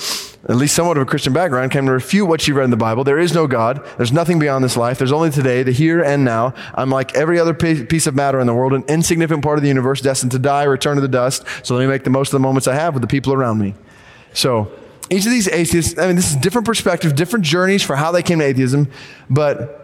at 0.48 0.56
least 0.56 0.74
somewhat 0.74 0.96
of 0.96 1.02
a 1.02 1.06
Christian 1.06 1.32
background, 1.32 1.70
came 1.70 1.86
to 1.86 1.92
refute 1.92 2.28
what 2.28 2.40
she 2.40 2.52
read 2.52 2.64
in 2.64 2.70
the 2.70 2.76
Bible. 2.76 3.02
There 3.04 3.18
is 3.18 3.32
no 3.32 3.46
God. 3.46 3.84
There's 3.96 4.12
nothing 4.12 4.38
beyond 4.38 4.62
this 4.62 4.76
life. 4.76 4.98
There's 4.98 5.12
only 5.12 5.30
today, 5.30 5.62
the 5.62 5.72
here 5.72 6.02
and 6.02 6.24
now. 6.24 6.54
I'm 6.74 6.90
like 6.90 7.14
every 7.14 7.38
other 7.38 7.54
piece 7.54 8.06
of 8.06 8.14
matter 8.14 8.40
in 8.40 8.46
the 8.46 8.54
world, 8.54 8.74
an 8.74 8.84
insignificant 8.88 9.42
part 9.42 9.58
of 9.58 9.62
the 9.62 9.68
universe, 9.68 10.00
destined 10.00 10.32
to 10.32 10.38
die, 10.38 10.64
return 10.64 10.96
to 10.96 11.00
the 11.00 11.08
dust. 11.08 11.44
So 11.62 11.74
let 11.74 11.80
me 11.80 11.86
make 11.86 12.04
the 12.04 12.10
most 12.10 12.28
of 12.28 12.32
the 12.32 12.40
moments 12.40 12.68
I 12.68 12.74
have 12.74 12.94
with 12.94 13.00
the 13.00 13.06
people 13.06 13.32
around 13.32 13.58
me. 13.58 13.74
So 14.32 14.70
each 15.10 15.24
of 15.24 15.30
these 15.30 15.48
atheists, 15.48 15.98
I 15.98 16.06
mean, 16.06 16.16
this 16.16 16.30
is 16.30 16.36
different 16.36 16.66
perspective, 16.66 17.14
different 17.14 17.44
journeys 17.44 17.82
for 17.82 17.96
how 17.96 18.12
they 18.12 18.22
came 18.22 18.38
to 18.40 18.44
atheism, 18.44 18.90
but 19.30 19.83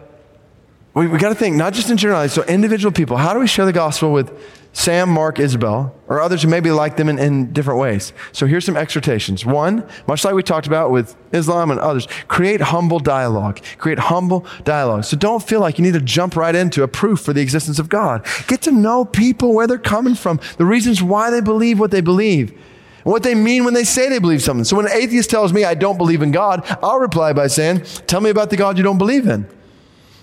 we, 0.93 1.07
we 1.07 1.17
got 1.17 1.29
to 1.29 1.35
think 1.35 1.55
not 1.55 1.73
just 1.73 1.89
in 1.89 1.97
generality. 1.97 2.33
So 2.33 2.43
individual 2.43 2.91
people, 2.91 3.17
how 3.17 3.33
do 3.33 3.39
we 3.39 3.47
share 3.47 3.65
the 3.65 3.73
gospel 3.73 4.11
with 4.11 4.31
Sam, 4.73 5.09
Mark, 5.09 5.37
Isabel, 5.37 5.93
or 6.07 6.21
others 6.21 6.43
who 6.43 6.47
maybe 6.47 6.71
like 6.71 6.95
them 6.95 7.09
in, 7.09 7.19
in, 7.19 7.51
different 7.51 7.79
ways. 7.79 8.13
So 8.31 8.45
here's 8.45 8.63
some 8.63 8.77
exhortations. 8.77 9.45
One, 9.45 9.85
much 10.07 10.23
like 10.23 10.33
we 10.33 10.43
talked 10.43 10.65
about 10.65 10.91
with 10.91 11.13
Islam 11.33 11.71
and 11.71 11.79
others, 11.79 12.07
create 12.29 12.61
humble 12.61 12.99
dialogue. 12.99 13.59
Create 13.77 13.99
humble 13.99 14.45
dialogue. 14.63 15.03
So 15.03 15.17
don't 15.17 15.43
feel 15.43 15.59
like 15.59 15.77
you 15.77 15.83
need 15.83 15.93
to 15.93 16.01
jump 16.01 16.37
right 16.37 16.55
into 16.55 16.83
a 16.83 16.87
proof 16.87 17.19
for 17.19 17.33
the 17.33 17.41
existence 17.41 17.79
of 17.79 17.89
God. 17.89 18.25
Get 18.47 18.61
to 18.61 18.71
know 18.71 19.03
people, 19.03 19.53
where 19.53 19.67
they're 19.67 19.77
coming 19.77 20.15
from, 20.15 20.39
the 20.57 20.65
reasons 20.65 21.03
why 21.03 21.29
they 21.29 21.41
believe 21.41 21.77
what 21.77 21.91
they 21.91 22.01
believe. 22.01 22.57
What 23.03 23.23
they 23.23 23.35
mean 23.35 23.65
when 23.65 23.73
they 23.73 23.83
say 23.83 24.07
they 24.09 24.19
believe 24.19 24.43
something. 24.43 24.63
So 24.63 24.77
when 24.77 24.85
an 24.85 24.91
atheist 24.93 25.29
tells 25.29 25.51
me 25.51 25.65
I 25.65 25.73
don't 25.73 25.97
believe 25.97 26.21
in 26.21 26.31
God, 26.31 26.63
I'll 26.81 26.99
reply 26.99 27.33
by 27.33 27.47
saying, 27.47 27.81
Tell 28.07 28.21
me 28.21 28.29
about 28.29 28.51
the 28.51 28.57
God 28.57 28.77
you 28.77 28.83
don't 28.83 28.99
believe 28.99 29.27
in. 29.27 29.47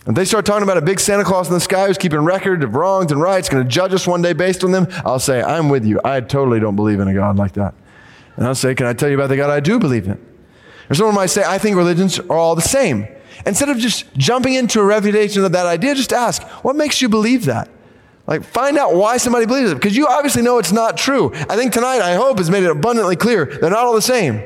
If 0.08 0.14
they 0.14 0.24
start 0.24 0.46
talking 0.46 0.62
about 0.62 0.78
a 0.78 0.82
big 0.82 1.00
Santa 1.00 1.22
Claus 1.22 1.48
in 1.48 1.54
the 1.54 1.60
sky 1.60 1.86
who's 1.86 1.98
keeping 1.98 2.20
record 2.20 2.64
of 2.64 2.74
wrongs 2.74 3.12
and 3.12 3.20
rights, 3.20 3.50
going 3.50 3.62
to 3.62 3.68
judge 3.68 3.92
us 3.92 4.06
one 4.06 4.22
day 4.22 4.32
based 4.32 4.64
on 4.64 4.72
them, 4.72 4.86
I'll 5.04 5.18
say, 5.18 5.42
I'm 5.42 5.68
with 5.68 5.84
you. 5.84 6.00
I 6.02 6.22
totally 6.22 6.60
don't 6.60 6.76
believe 6.76 6.98
in 6.98 7.08
a 7.08 7.14
God 7.14 7.36
like 7.36 7.52
that. 7.52 7.74
And 8.36 8.46
I'll 8.46 8.54
say, 8.54 8.74
Can 8.74 8.86
I 8.86 8.94
tell 8.94 9.10
you 9.10 9.16
about 9.16 9.26
the 9.28 9.36
God 9.36 9.50
I 9.50 9.60
do 9.60 9.78
believe 9.78 10.06
in? 10.06 10.18
Or 10.88 10.94
someone 10.94 11.14
might 11.14 11.26
say, 11.26 11.44
I 11.44 11.58
think 11.58 11.76
religions 11.76 12.18
are 12.18 12.38
all 12.38 12.54
the 12.54 12.62
same. 12.62 13.06
Instead 13.44 13.68
of 13.68 13.76
just 13.76 14.12
jumping 14.14 14.54
into 14.54 14.80
a 14.80 14.84
refutation 14.84 15.44
of 15.44 15.52
that 15.52 15.66
idea, 15.66 15.94
just 15.94 16.14
ask, 16.14 16.42
What 16.64 16.74
makes 16.74 17.02
you 17.02 17.10
believe 17.10 17.44
that? 17.44 17.68
Like, 18.26 18.44
find 18.44 18.78
out 18.78 18.94
why 18.94 19.18
somebody 19.18 19.44
believes 19.44 19.72
it, 19.72 19.74
because 19.74 19.96
you 19.96 20.06
obviously 20.06 20.40
know 20.40 20.58
it's 20.58 20.72
not 20.72 20.96
true. 20.96 21.32
I 21.34 21.56
think 21.56 21.74
tonight, 21.74 22.00
I 22.00 22.14
hope, 22.14 22.38
has 22.38 22.50
made 22.50 22.62
it 22.62 22.70
abundantly 22.70 23.16
clear 23.16 23.44
they're 23.44 23.68
not 23.68 23.84
all 23.84 23.94
the 23.94 24.00
same. 24.00 24.42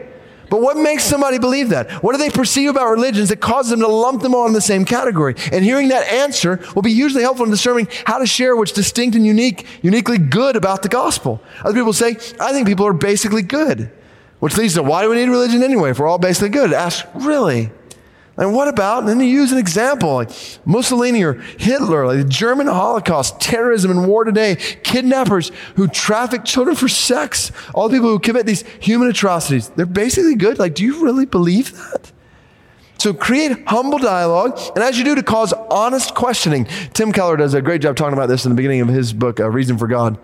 But 0.52 0.60
what 0.60 0.76
makes 0.76 1.02
somebody 1.02 1.38
believe 1.38 1.70
that? 1.70 1.90
What 2.02 2.12
do 2.12 2.18
they 2.18 2.28
perceive 2.28 2.68
about 2.68 2.90
religions 2.90 3.30
that 3.30 3.40
causes 3.40 3.70
them 3.70 3.80
to 3.80 3.86
lump 3.86 4.20
them 4.20 4.34
all 4.34 4.46
in 4.46 4.52
the 4.52 4.60
same 4.60 4.84
category? 4.84 5.34
And 5.50 5.64
hearing 5.64 5.88
that 5.88 6.06
answer 6.06 6.60
will 6.74 6.82
be 6.82 6.92
hugely 6.92 7.22
helpful 7.22 7.46
in 7.46 7.50
discerning 7.50 7.88
how 8.04 8.18
to 8.18 8.26
share 8.26 8.54
what's 8.54 8.70
distinct 8.70 9.16
and 9.16 9.24
unique, 9.24 9.66
uniquely 9.80 10.18
good 10.18 10.54
about 10.54 10.82
the 10.82 10.90
gospel. 10.90 11.40
Other 11.64 11.72
people 11.72 11.94
say, 11.94 12.18
I 12.38 12.52
think 12.52 12.68
people 12.68 12.86
are 12.86 12.92
basically 12.92 13.40
good. 13.40 13.90
Which 14.40 14.58
leads 14.58 14.74
to 14.74 14.82
why 14.82 15.00
do 15.04 15.08
we 15.08 15.16
need 15.16 15.30
religion 15.30 15.62
anyway 15.62 15.92
if 15.92 15.98
we're 15.98 16.06
all 16.06 16.18
basically 16.18 16.50
good? 16.50 16.74
Ask, 16.74 17.06
really? 17.14 17.70
And 18.42 18.52
what 18.52 18.66
about, 18.66 18.98
and 18.98 19.08
then 19.08 19.20
you 19.20 19.26
use 19.26 19.52
an 19.52 19.58
example 19.58 20.14
like 20.14 20.30
Mussolini 20.64 21.22
or 21.22 21.34
Hitler, 21.34 22.08
like 22.08 22.18
the 22.18 22.24
German 22.24 22.66
Holocaust, 22.66 23.38
terrorism 23.38 23.92
and 23.92 24.08
war 24.08 24.24
today, 24.24 24.56
kidnappers 24.82 25.52
who 25.76 25.86
traffic 25.86 26.44
children 26.44 26.74
for 26.74 26.88
sex, 26.88 27.52
all 27.72 27.88
the 27.88 27.94
people 27.94 28.08
who 28.08 28.18
commit 28.18 28.44
these 28.44 28.64
human 28.80 29.08
atrocities. 29.08 29.68
They're 29.68 29.86
basically 29.86 30.34
good. 30.34 30.58
Like, 30.58 30.74
do 30.74 30.82
you 30.82 31.04
really 31.04 31.24
believe 31.24 31.72
that? 31.76 32.10
So 32.98 33.14
create 33.14 33.56
humble 33.68 33.98
dialogue, 33.98 34.58
and 34.74 34.82
as 34.82 34.98
you 34.98 35.04
do, 35.04 35.14
to 35.14 35.22
cause 35.22 35.52
honest 35.70 36.16
questioning. 36.16 36.64
Tim 36.94 37.12
Keller 37.12 37.36
does 37.36 37.54
a 37.54 37.62
great 37.62 37.80
job 37.80 37.94
talking 37.94 38.14
about 38.14 38.28
this 38.28 38.44
in 38.44 38.50
the 38.50 38.56
beginning 38.56 38.80
of 38.80 38.88
his 38.88 39.12
book, 39.12 39.38
A 39.38 39.48
Reason 39.48 39.78
for 39.78 39.86
God. 39.86 40.18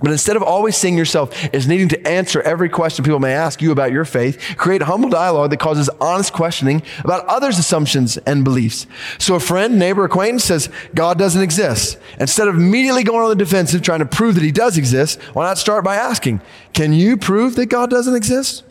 But 0.00 0.12
instead 0.12 0.36
of 0.36 0.42
always 0.42 0.76
seeing 0.76 0.96
yourself 0.96 1.54
as 1.54 1.68
needing 1.68 1.88
to 1.90 2.08
answer 2.08 2.40
every 2.42 2.68
question 2.68 3.04
people 3.04 3.20
may 3.20 3.34
ask 3.34 3.60
you 3.60 3.70
about 3.70 3.92
your 3.92 4.04
faith, 4.04 4.54
create 4.56 4.82
humble 4.82 5.10
dialogue 5.10 5.50
that 5.50 5.60
causes 5.60 5.90
honest 6.00 6.32
questioning 6.32 6.82
about 7.04 7.26
others' 7.26 7.58
assumptions 7.58 8.16
and 8.18 8.44
beliefs. 8.44 8.86
So 9.18 9.34
a 9.34 9.40
friend, 9.40 9.78
neighbor, 9.78 10.04
acquaintance 10.04 10.44
says 10.44 10.70
God 10.94 11.18
doesn't 11.18 11.42
exist. 11.42 11.98
Instead 12.18 12.48
of 12.48 12.56
immediately 12.56 13.04
going 13.04 13.22
on 13.22 13.28
the 13.28 13.36
defensive 13.36 13.82
trying 13.82 14.00
to 14.00 14.06
prove 14.06 14.34
that 14.36 14.44
he 14.44 14.52
does 14.52 14.78
exist, 14.78 15.20
why 15.34 15.44
not 15.44 15.58
start 15.58 15.84
by 15.84 15.96
asking, 15.96 16.40
can 16.72 16.92
you 16.92 17.16
prove 17.16 17.56
that 17.56 17.66
God 17.66 17.90
doesn't 17.90 18.14
exist? 18.14 18.64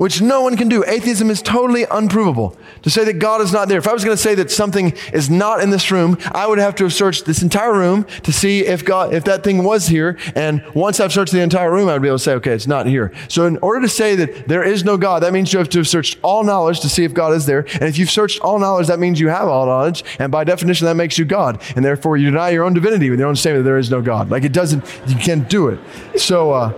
Which 0.00 0.22
no 0.22 0.40
one 0.40 0.56
can 0.56 0.66
do. 0.66 0.82
Atheism 0.86 1.28
is 1.28 1.42
totally 1.42 1.84
unprovable. 1.90 2.56
To 2.84 2.88
say 2.88 3.04
that 3.04 3.18
God 3.18 3.42
is 3.42 3.52
not 3.52 3.68
there. 3.68 3.76
If 3.76 3.86
I 3.86 3.92
was 3.92 4.02
going 4.02 4.16
to 4.16 4.22
say 4.22 4.34
that 4.36 4.50
something 4.50 4.94
is 5.12 5.28
not 5.28 5.60
in 5.60 5.68
this 5.68 5.90
room, 5.90 6.16
I 6.32 6.46
would 6.46 6.56
have 6.58 6.74
to 6.76 6.84
have 6.84 6.94
searched 6.94 7.26
this 7.26 7.42
entire 7.42 7.74
room 7.74 8.04
to 8.22 8.32
see 8.32 8.64
if 8.64 8.82
God, 8.82 9.12
if 9.12 9.24
that 9.24 9.44
thing 9.44 9.62
was 9.62 9.88
here. 9.88 10.16
And 10.34 10.64
once 10.74 11.00
I've 11.00 11.12
searched 11.12 11.34
the 11.34 11.42
entire 11.42 11.70
room, 11.70 11.90
I 11.90 11.92
would 11.92 12.00
be 12.00 12.08
able 12.08 12.16
to 12.16 12.24
say, 12.24 12.32
okay, 12.36 12.52
it's 12.52 12.66
not 12.66 12.86
here. 12.86 13.12
So 13.28 13.44
in 13.44 13.58
order 13.58 13.82
to 13.82 13.90
say 13.90 14.16
that 14.16 14.48
there 14.48 14.62
is 14.62 14.84
no 14.84 14.96
God, 14.96 15.22
that 15.22 15.34
means 15.34 15.52
you 15.52 15.58
have 15.58 15.68
to 15.68 15.80
have 15.80 15.88
searched 15.88 16.18
all 16.22 16.44
knowledge 16.44 16.80
to 16.80 16.88
see 16.88 17.04
if 17.04 17.12
God 17.12 17.34
is 17.34 17.44
there. 17.44 17.66
And 17.74 17.82
if 17.82 17.98
you've 17.98 18.10
searched 18.10 18.40
all 18.40 18.58
knowledge, 18.58 18.86
that 18.86 19.00
means 19.00 19.20
you 19.20 19.28
have 19.28 19.48
all 19.48 19.66
knowledge. 19.66 20.02
And 20.18 20.32
by 20.32 20.44
definition, 20.44 20.86
that 20.86 20.94
makes 20.94 21.18
you 21.18 21.26
God. 21.26 21.60
And 21.76 21.84
therefore, 21.84 22.16
you 22.16 22.30
deny 22.30 22.48
your 22.48 22.64
own 22.64 22.72
divinity 22.72 23.10
with 23.10 23.18
your 23.18 23.28
own 23.28 23.36
statement 23.36 23.64
that 23.64 23.68
there 23.68 23.76
is 23.76 23.90
no 23.90 24.00
God. 24.00 24.30
Like 24.30 24.44
it 24.44 24.54
doesn't, 24.54 24.82
you 25.08 25.16
can't 25.16 25.46
do 25.46 25.68
it. 25.68 25.78
So, 26.18 26.52
uh, 26.52 26.72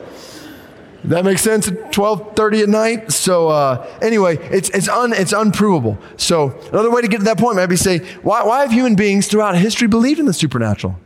that 1.04 1.24
makes 1.24 1.42
sense 1.42 1.68
at 1.68 1.92
12:30 1.92 2.62
at 2.62 2.68
night. 2.68 3.12
So 3.12 3.48
uh, 3.48 3.86
anyway, 4.00 4.36
it's 4.50 4.70
it's 4.70 4.88
un, 4.88 5.12
it's 5.12 5.32
unprovable. 5.32 5.98
So 6.16 6.58
another 6.72 6.90
way 6.90 7.02
to 7.02 7.08
get 7.08 7.18
to 7.18 7.24
that 7.24 7.38
point 7.38 7.56
might 7.56 7.66
be 7.66 7.76
say, 7.76 7.98
why, 8.22 8.44
why 8.44 8.60
have 8.60 8.70
human 8.70 8.94
beings 8.94 9.26
throughout 9.26 9.56
history 9.56 9.88
believed 9.88 10.20
in 10.20 10.26
the 10.26 10.32
supernatural? 10.32 10.96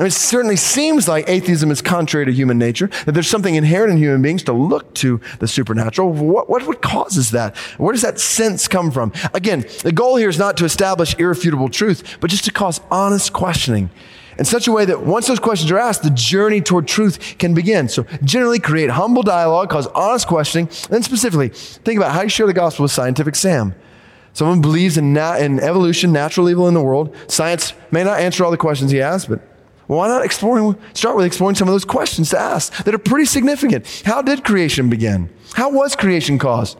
I 0.00 0.04
mean, 0.04 0.08
it 0.08 0.12
certainly 0.12 0.56
seems 0.56 1.08
like 1.08 1.28
atheism 1.28 1.70
is 1.70 1.82
contrary 1.82 2.24
to 2.24 2.32
human 2.32 2.56
nature, 2.56 2.88
that 3.04 3.12
there's 3.12 3.28
something 3.28 3.54
inherent 3.54 3.92
in 3.92 3.98
human 3.98 4.22
beings 4.22 4.42
to 4.44 4.52
look 4.54 4.94
to 4.94 5.20
the 5.40 5.46
supernatural. 5.46 6.10
What, 6.10 6.48
what, 6.48 6.66
what 6.66 6.80
causes 6.80 7.32
that? 7.32 7.54
Where 7.76 7.92
does 7.92 8.00
that 8.00 8.18
sense 8.18 8.66
come 8.66 8.90
from? 8.90 9.12
Again, 9.34 9.66
the 9.82 9.92
goal 9.92 10.16
here 10.16 10.30
is 10.30 10.38
not 10.38 10.56
to 10.56 10.64
establish 10.64 11.14
irrefutable 11.18 11.68
truth, 11.68 12.16
but 12.18 12.30
just 12.30 12.46
to 12.46 12.50
cause 12.50 12.80
honest 12.90 13.34
questioning 13.34 13.90
in 14.38 14.46
such 14.46 14.66
a 14.66 14.72
way 14.72 14.86
that 14.86 15.02
once 15.02 15.26
those 15.26 15.38
questions 15.38 15.70
are 15.70 15.78
asked, 15.78 16.02
the 16.02 16.08
journey 16.08 16.62
toward 16.62 16.88
truth 16.88 17.36
can 17.36 17.52
begin. 17.52 17.86
So 17.86 18.06
generally 18.24 18.58
create 18.58 18.88
humble 18.88 19.22
dialogue, 19.22 19.68
cause 19.68 19.86
honest 19.88 20.26
questioning, 20.26 20.68
and 20.68 20.88
then 20.88 21.02
specifically 21.02 21.50
think 21.50 21.98
about 21.98 22.12
how 22.12 22.22
you 22.22 22.30
share 22.30 22.46
the 22.46 22.54
gospel 22.54 22.84
with 22.84 22.92
scientific 22.92 23.36
Sam. 23.36 23.74
Someone 24.32 24.62
believes 24.62 24.96
in, 24.96 25.14
in 25.14 25.60
evolution, 25.60 26.10
natural 26.10 26.48
evil 26.48 26.68
in 26.68 26.72
the 26.72 26.80
world. 26.80 27.14
Science 27.26 27.74
may 27.90 28.02
not 28.02 28.18
answer 28.18 28.46
all 28.46 28.50
the 28.50 28.56
questions 28.56 28.92
he 28.92 29.02
asks, 29.02 29.28
but 29.28 29.42
why 29.96 30.06
not 30.06 30.24
exploring, 30.24 30.76
start 30.94 31.16
with 31.16 31.26
exploring 31.26 31.56
some 31.56 31.66
of 31.66 31.74
those 31.74 31.84
questions 31.84 32.30
to 32.30 32.38
ask 32.38 32.84
that 32.84 32.94
are 32.94 32.98
pretty 32.98 33.24
significant. 33.24 34.02
How 34.04 34.22
did 34.22 34.44
creation 34.44 34.88
begin? 34.88 35.30
How 35.54 35.70
was 35.70 35.96
creation 35.96 36.38
caused? 36.38 36.78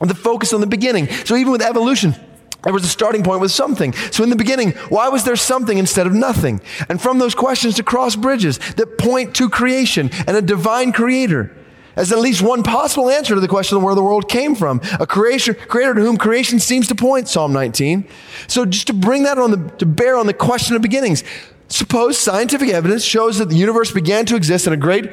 The 0.00 0.14
focus 0.14 0.52
on 0.52 0.60
the 0.60 0.66
beginning. 0.66 1.08
So 1.08 1.36
even 1.36 1.52
with 1.52 1.62
evolution, 1.62 2.16
there 2.64 2.72
was 2.72 2.84
a 2.84 2.88
starting 2.88 3.22
point 3.22 3.40
with 3.40 3.52
something. 3.52 3.92
So 3.92 4.24
in 4.24 4.30
the 4.30 4.36
beginning, 4.36 4.72
why 4.88 5.08
was 5.08 5.24
there 5.24 5.36
something 5.36 5.78
instead 5.78 6.08
of 6.08 6.14
nothing? 6.14 6.60
And 6.88 7.00
from 7.00 7.20
those 7.20 7.34
questions 7.34 7.76
to 7.76 7.84
cross 7.84 8.16
bridges 8.16 8.58
that 8.74 8.98
point 8.98 9.36
to 9.36 9.48
creation 9.48 10.10
and 10.26 10.36
a 10.36 10.42
divine 10.42 10.92
creator 10.92 11.56
as 11.94 12.12
at 12.12 12.18
least 12.18 12.42
one 12.42 12.62
possible 12.62 13.10
answer 13.10 13.34
to 13.34 13.40
the 13.40 13.48
question 13.48 13.76
of 13.76 13.82
where 13.82 13.94
the 13.94 14.02
world 14.02 14.28
came 14.28 14.54
from. 14.54 14.80
A 15.00 15.06
creator, 15.06 15.54
creator 15.54 15.94
to 15.94 16.00
whom 16.00 16.16
creation 16.16 16.60
seems 16.60 16.86
to 16.88 16.94
point, 16.94 17.28
Psalm 17.28 17.52
19. 17.52 18.08
So 18.46 18.64
just 18.64 18.86
to 18.86 18.92
bring 18.92 19.24
that 19.24 19.36
on 19.38 19.50
the, 19.50 19.70
to 19.78 19.86
bear 19.86 20.16
on 20.16 20.26
the 20.26 20.34
question 20.34 20.76
of 20.76 20.82
beginnings. 20.82 21.24
Suppose 21.68 22.18
scientific 22.18 22.70
evidence 22.70 23.04
shows 23.04 23.38
that 23.38 23.48
the 23.50 23.56
universe 23.56 23.92
began 23.92 24.24
to 24.26 24.36
exist 24.36 24.66
in 24.66 24.72
a 24.72 24.76
great 24.76 25.12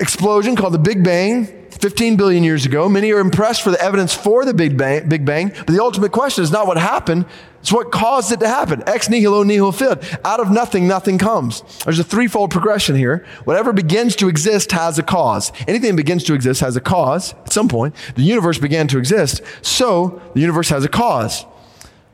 explosion 0.00 0.56
called 0.56 0.74
the 0.74 0.78
Big 0.78 1.04
Bang 1.04 1.46
15 1.70 2.16
billion 2.16 2.42
years 2.42 2.66
ago. 2.66 2.88
Many 2.88 3.12
are 3.12 3.20
impressed 3.20 3.62
for 3.62 3.70
the 3.70 3.80
evidence 3.80 4.12
for 4.12 4.44
the 4.44 4.54
Big 4.54 4.76
Bang, 4.76 5.08
Big 5.08 5.24
Bang, 5.24 5.50
but 5.50 5.68
the 5.68 5.82
ultimate 5.82 6.10
question 6.10 6.42
is 6.42 6.50
not 6.50 6.66
what 6.66 6.76
happened, 6.76 7.26
it's 7.60 7.72
what 7.72 7.92
caused 7.92 8.32
it 8.32 8.40
to 8.40 8.48
happen. 8.48 8.82
Ex 8.86 9.08
nihilo 9.08 9.42
nihil 9.42 9.72
fit. 9.72 10.02
Out 10.24 10.40
of 10.40 10.50
nothing, 10.50 10.86
nothing 10.86 11.18
comes. 11.18 11.62
There's 11.84 11.98
a 11.98 12.04
threefold 12.04 12.50
progression 12.50 12.96
here. 12.96 13.26
Whatever 13.44 13.72
begins 13.72 14.16
to 14.16 14.28
exist 14.28 14.72
has 14.72 14.98
a 14.98 15.02
cause. 15.02 15.52
Anything 15.66 15.90
that 15.90 15.96
begins 15.96 16.24
to 16.24 16.34
exist 16.34 16.60
has 16.60 16.76
a 16.76 16.80
cause 16.80 17.34
at 17.44 17.52
some 17.52 17.68
point. 17.68 17.94
The 18.14 18.22
universe 18.22 18.58
began 18.58 18.88
to 18.88 18.98
exist, 18.98 19.42
so 19.62 20.20
the 20.34 20.40
universe 20.40 20.68
has 20.70 20.84
a 20.84 20.88
cause. 20.88 21.44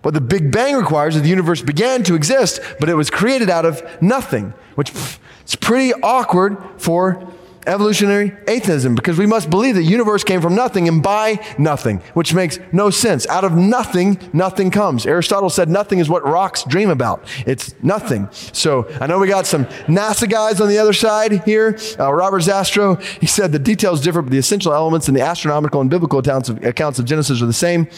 What 0.04 0.12
the 0.12 0.20
Big 0.20 0.52
Bang 0.52 0.76
requires 0.76 1.16
is 1.16 1.22
the 1.22 1.30
universe 1.30 1.62
began 1.62 2.02
to 2.02 2.14
exist, 2.14 2.60
but 2.78 2.90
it 2.90 2.94
was 2.94 3.08
created 3.08 3.48
out 3.48 3.64
of 3.64 3.82
nothing, 4.02 4.52
which 4.74 4.92
pff, 4.92 5.18
it's 5.40 5.54
pretty 5.54 5.94
awkward 5.94 6.58
for 6.76 7.32
evolutionary 7.66 8.36
atheism 8.46 8.94
because 8.94 9.16
we 9.16 9.24
must 9.24 9.48
believe 9.48 9.74
the 9.74 9.82
universe 9.82 10.22
came 10.22 10.42
from 10.42 10.54
nothing 10.54 10.88
and 10.88 11.02
by 11.02 11.38
nothing, 11.56 12.02
which 12.12 12.34
makes 12.34 12.58
no 12.70 12.90
sense. 12.90 13.26
Out 13.28 13.44
of 13.44 13.52
nothing, 13.52 14.18
nothing 14.34 14.70
comes. 14.70 15.06
Aristotle 15.06 15.48
said 15.48 15.70
nothing 15.70 15.98
is 15.98 16.08
what 16.10 16.22
rocks 16.24 16.64
dream 16.64 16.90
about. 16.90 17.24
It's 17.46 17.74
nothing. 17.82 18.28
So 18.30 18.86
I 19.00 19.06
know 19.06 19.18
we 19.18 19.28
got 19.28 19.46
some 19.46 19.64
NASA 19.86 20.28
guys 20.28 20.60
on 20.60 20.68
the 20.68 20.78
other 20.78 20.92
side 20.92 21.44
here. 21.44 21.78
Uh, 21.98 22.12
Robert 22.12 22.42
Jastrow, 22.42 23.00
he 23.02 23.26
said 23.26 23.52
the 23.52 23.58
details 23.58 24.02
differ, 24.02 24.20
but 24.20 24.30
the 24.30 24.38
essential 24.38 24.74
elements 24.74 25.08
in 25.08 25.14
the 25.14 25.22
astronomical 25.22 25.80
and 25.80 25.88
biblical 25.88 26.18
accounts 26.18 26.50
of, 26.50 26.62
accounts 26.62 26.98
of 26.98 27.06
Genesis 27.06 27.40
are 27.40 27.46
the 27.46 27.54
same. 27.54 27.88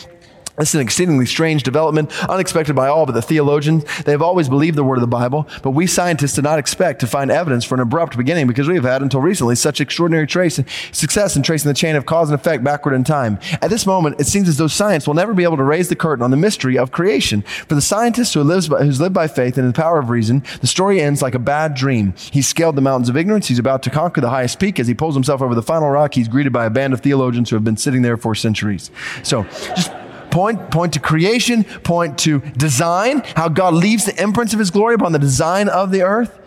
This 0.58 0.70
is 0.70 0.76
an 0.76 0.80
exceedingly 0.80 1.26
strange 1.26 1.62
development, 1.62 2.10
unexpected 2.30 2.74
by 2.74 2.88
all 2.88 3.04
but 3.04 3.12
the 3.12 3.22
theologians. 3.22 3.84
They 4.04 4.12
have 4.12 4.22
always 4.22 4.48
believed 4.48 4.76
the 4.76 4.84
word 4.84 4.96
of 4.96 5.02
the 5.02 5.06
Bible, 5.06 5.46
but 5.62 5.70
we 5.70 5.86
scientists 5.86 6.34
did 6.34 6.44
not 6.44 6.58
expect 6.58 7.00
to 7.00 7.06
find 7.06 7.30
evidence 7.30 7.64
for 7.64 7.74
an 7.74 7.80
abrupt 7.80 8.16
beginning 8.16 8.46
because 8.46 8.66
we 8.66 8.74
have 8.74 8.84
had 8.84 9.02
until 9.02 9.20
recently 9.20 9.54
such 9.54 9.80
extraordinary 9.80 10.26
trace, 10.26 10.58
success 10.92 11.36
in 11.36 11.42
tracing 11.42 11.68
the 11.68 11.74
chain 11.74 11.94
of 11.94 12.06
cause 12.06 12.30
and 12.30 12.38
effect 12.38 12.64
backward 12.64 12.94
in 12.94 13.04
time. 13.04 13.38
At 13.60 13.68
this 13.68 13.84
moment, 13.84 14.18
it 14.18 14.26
seems 14.26 14.48
as 14.48 14.56
though 14.56 14.66
science 14.66 15.06
will 15.06 15.14
never 15.14 15.34
be 15.34 15.44
able 15.44 15.58
to 15.58 15.62
raise 15.62 15.88
the 15.88 15.96
curtain 15.96 16.22
on 16.22 16.30
the 16.30 16.36
mystery 16.36 16.78
of 16.78 16.90
creation. 16.90 17.42
For 17.42 17.74
the 17.74 17.82
scientist 17.82 18.32
who 18.32 18.42
lives 18.42 18.68
by, 18.68 18.82
who's 18.82 19.00
lived 19.00 19.14
by 19.14 19.28
faith 19.28 19.58
and 19.58 19.68
the 19.68 19.72
power 19.72 19.98
of 19.98 20.08
reason, 20.08 20.42
the 20.62 20.66
story 20.66 21.00
ends 21.02 21.20
like 21.20 21.34
a 21.34 21.38
bad 21.38 21.74
dream. 21.74 22.14
He's 22.32 22.48
scaled 22.48 22.76
the 22.76 22.80
mountains 22.80 23.10
of 23.10 23.16
ignorance. 23.16 23.48
He's 23.48 23.58
about 23.58 23.82
to 23.82 23.90
conquer 23.90 24.20
the 24.22 24.30
highest 24.30 24.58
peak. 24.58 24.80
As 24.80 24.86
he 24.86 24.94
pulls 24.94 25.14
himself 25.14 25.42
over 25.42 25.54
the 25.54 25.62
final 25.62 25.90
rock, 25.90 26.14
he's 26.14 26.28
greeted 26.28 26.52
by 26.52 26.64
a 26.64 26.70
band 26.70 26.94
of 26.94 27.00
theologians 27.00 27.50
who 27.50 27.56
have 27.56 27.64
been 27.64 27.76
sitting 27.76 28.02
there 28.02 28.16
for 28.16 28.34
centuries. 28.34 28.90
So, 29.22 29.44
just 29.44 29.92
point, 30.36 30.70
point 30.70 30.92
to 30.92 31.00
creation, 31.00 31.64
point 31.64 32.18
to 32.18 32.40
design, 32.58 33.22
how 33.36 33.48
God 33.48 33.72
leaves 33.72 34.04
the 34.04 34.22
imprints 34.22 34.52
of 34.52 34.58
his 34.58 34.70
glory 34.70 34.94
upon 34.94 35.12
the 35.12 35.18
design 35.18 35.66
of 35.70 35.90
the 35.90 36.02
earth. 36.02 36.38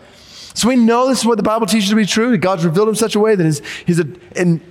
So 0.54 0.68
we 0.68 0.76
know 0.76 1.08
this 1.08 1.18
is 1.18 1.26
what 1.26 1.38
the 1.38 1.42
Bible 1.42 1.66
teaches 1.66 1.90
to 1.90 1.96
be 1.96 2.06
true, 2.06 2.30
that 2.30 2.38
God's 2.38 2.64
revealed 2.64 2.88
in 2.88 2.94
such 2.94 3.16
a 3.16 3.18
way 3.18 3.34
that 3.34 3.42
his, 3.42 3.58
his 3.86 4.00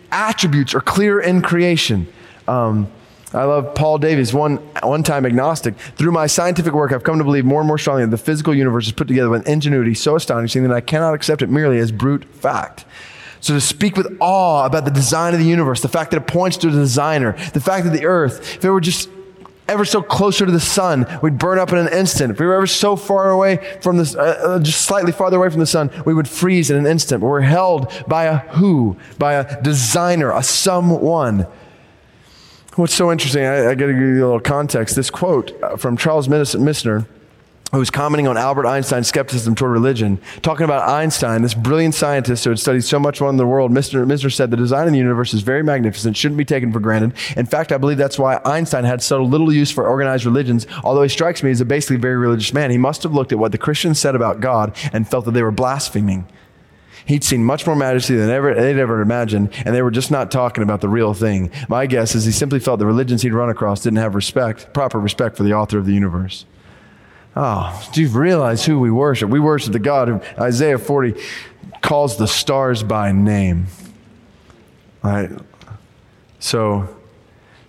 attributes 0.10 0.74
are 0.74 0.80
clear 0.80 1.20
in 1.20 1.42
creation. 1.42 2.08
Um, 2.48 2.90
I 3.34 3.44
love 3.44 3.76
Paul 3.76 3.98
Davies, 3.98 4.34
one, 4.34 4.56
one 4.84 5.04
time 5.04 5.26
agnostic. 5.26 5.76
Through 5.76 6.14
my 6.14 6.28
scientific 6.28 6.74
work, 6.74 6.94
I've 6.94 7.04
come 7.04 7.18
to 7.18 7.26
believe 7.26 7.44
more 7.44 7.60
and 7.60 7.68
more 7.68 7.78
strongly 7.78 8.06
that 8.06 8.12
the 8.12 8.18
physical 8.18 8.56
universe 8.56 8.88
is 8.88 8.94
put 8.94 9.10
together 9.10 9.30
with 9.30 9.46
ingenuity 9.50 9.96
so 9.96 10.16
astonishing 10.16 10.64
that 10.64 10.72
I 10.72 10.80
cannot 10.80 11.14
accept 11.14 11.42
it 11.42 11.50
merely 11.50 11.78
as 11.80 11.92
brute 11.92 12.24
fact. 12.24 12.86
So 13.42 13.54
to 13.54 13.62
speak 13.62 13.96
with 13.96 14.18
awe 14.20 14.66
about 14.66 14.86
the 14.86 14.92
design 14.92 15.34
of 15.34 15.40
the 15.40 15.46
universe, 15.46 15.82
the 15.82 15.88
fact 15.88 16.12
that 16.12 16.18
it 16.18 16.28
points 16.28 16.58
to 16.58 16.70
the 16.70 16.80
designer, 16.80 17.34
the 17.54 17.62
fact 17.62 17.86
that 17.86 17.92
the 17.92 18.06
earth, 18.06 18.58
if 18.58 18.66
it 18.66 18.70
were 18.70 18.82
just 18.82 19.10
ever 19.68 19.86
so 19.86 20.02
closer 20.02 20.46
to 20.46 20.52
the 20.52 20.60
sun, 20.60 21.06
we'd 21.22 21.38
burn 21.38 21.60
up 21.60 21.72
in 21.72 21.78
an 21.78 21.88
instant. 21.90 22.32
If 22.32 22.40
we 22.40 22.46
were 22.48 22.56
ever 22.56 22.68
so 22.68 22.96
far 22.96 23.30
away 23.30 23.78
from 23.82 23.98
this, 23.98 24.16
uh, 24.16 24.20
uh, 24.20 24.60
just 24.60 24.82
slightly 24.82 25.12
farther 25.12 25.38
away 25.38 25.50
from 25.50 25.60
the 25.60 25.68
sun, 25.68 25.92
we 26.06 26.14
would 26.14 26.28
freeze 26.28 26.70
in 26.72 26.78
an 26.78 26.88
instant. 26.88 27.22
But 27.22 27.28
we're 27.28 27.42
held 27.42 27.92
by 28.08 28.26
a 28.26 28.38
who, 28.38 28.98
by 29.18 29.36
a 29.36 29.62
designer, 29.62 30.32
a 30.32 30.44
someone. 30.44 31.48
What's 32.76 32.96
so 32.96 33.12
interesting, 33.12 33.46
I, 33.46 33.70
I 33.70 33.76
got 33.76 33.88
to 33.88 33.94
give 33.94 34.02
you 34.02 34.24
a 34.24 34.26
little 34.26 34.40
context. 34.40 34.96
This 34.96 35.10
quote 35.10 35.52
uh, 35.62 35.78
from 35.78 35.98
Charles 35.98 36.28
Misner 36.28 37.06
who 37.72 37.78
was 37.78 37.90
commenting 37.90 38.28
on 38.28 38.38
Albert 38.38 38.66
Einstein's 38.66 39.08
skepticism 39.08 39.54
toward 39.54 39.72
religion, 39.72 40.20
talking 40.42 40.64
about 40.64 40.90
Einstein, 40.90 41.42
this 41.42 41.54
brilliant 41.54 41.94
scientist 41.94 42.44
who 42.44 42.50
had 42.50 42.60
studied 42.60 42.84
so 42.84 43.00
much 43.00 43.22
around 43.22 43.38
the 43.38 43.46
world. 43.46 43.72
Mr. 43.72 44.06
Mr. 44.06 44.34
said 44.34 44.50
the 44.50 44.58
design 44.58 44.88
of 44.88 44.94
the 44.94 44.98
universe 44.98 45.34
is 45.34 45.42
very 45.42 45.64
magnificent, 45.64 46.18
shouldn't 46.18 46.38
be 46.38 46.46
taken 46.46 46.74
for 46.74 46.80
granted. 46.80 47.14
In 47.38 47.46
fact, 47.46 47.72
I 47.72 47.78
believe 47.78 47.98
that's 47.98 48.18
why 48.18 48.42
Einstein 48.44 48.86
had 48.86 49.04
so 49.04 49.24
little 49.24 49.54
use 49.54 49.72
for 49.72 49.88
organized 49.88 50.26
religions. 50.26 50.66
Although 50.84 51.04
he 51.04 51.10
strikes 51.10 51.44
me 51.44 51.52
as 51.52 51.62
a 51.62 51.66
basically 51.66 51.98
very 51.98 52.18
religious 52.18 52.54
man, 52.54 52.72
he 52.72 52.78
must 52.78 53.04
have 53.04 53.14
looked 53.14 53.32
at 53.32 53.40
what 53.40 53.52
the 53.52 53.58
Christians 53.58 54.00
said 54.00 54.16
about 54.16 54.40
God 54.40 54.76
and 54.92 55.08
felt 55.08 55.26
that 55.26 55.32
they 55.32 55.44
were 55.44 55.52
blaspheming. 55.52 56.28
He'd 57.06 57.24
seen 57.24 57.44
much 57.44 57.66
more 57.66 57.76
majesty 57.76 58.16
than 58.16 58.30
ever, 58.30 58.54
they'd 58.54 58.80
ever 58.80 59.02
imagined, 59.02 59.52
and 59.66 59.74
they 59.74 59.82
were 59.82 59.90
just 59.92 60.12
not 60.12 60.32
talking 60.32 60.64
about 60.64 60.82
the 60.82 60.90
real 60.90 61.14
thing. 61.14 61.50
My 61.68 61.86
guess 61.86 62.14
is 62.14 62.26
he 62.26 62.32
simply 62.32 62.60
felt 62.60 62.80
the 62.80 62.86
religions 62.86 63.22
he'd 63.22 63.34
run 63.34 63.50
across 63.50 63.82
didn't 63.82 63.98
have 63.98 64.16
respect, 64.16 64.74
proper 64.74 65.00
respect 65.00 65.38
for 65.38 65.44
the 65.44 65.54
author 65.54 65.78
of 65.78 65.86
the 65.86 65.94
universe. 65.94 66.46
Oh, 67.36 67.90
do 67.94 68.02
you 68.02 68.10
realize 68.10 68.66
who 68.66 68.80
we 68.80 68.92
worship? 68.92 69.30
We 69.30 69.40
worship 69.40 69.72
the 69.74 69.80
God 69.80 70.08
who 70.08 70.22
Isaiah 70.38 70.78
40 70.78 71.16
calls 71.82 72.18
the 72.18 72.28
stars 72.28 72.84
by 72.84 73.12
name. 73.12 73.68
All 75.04 75.12
right. 75.12 75.32
So 76.40 76.99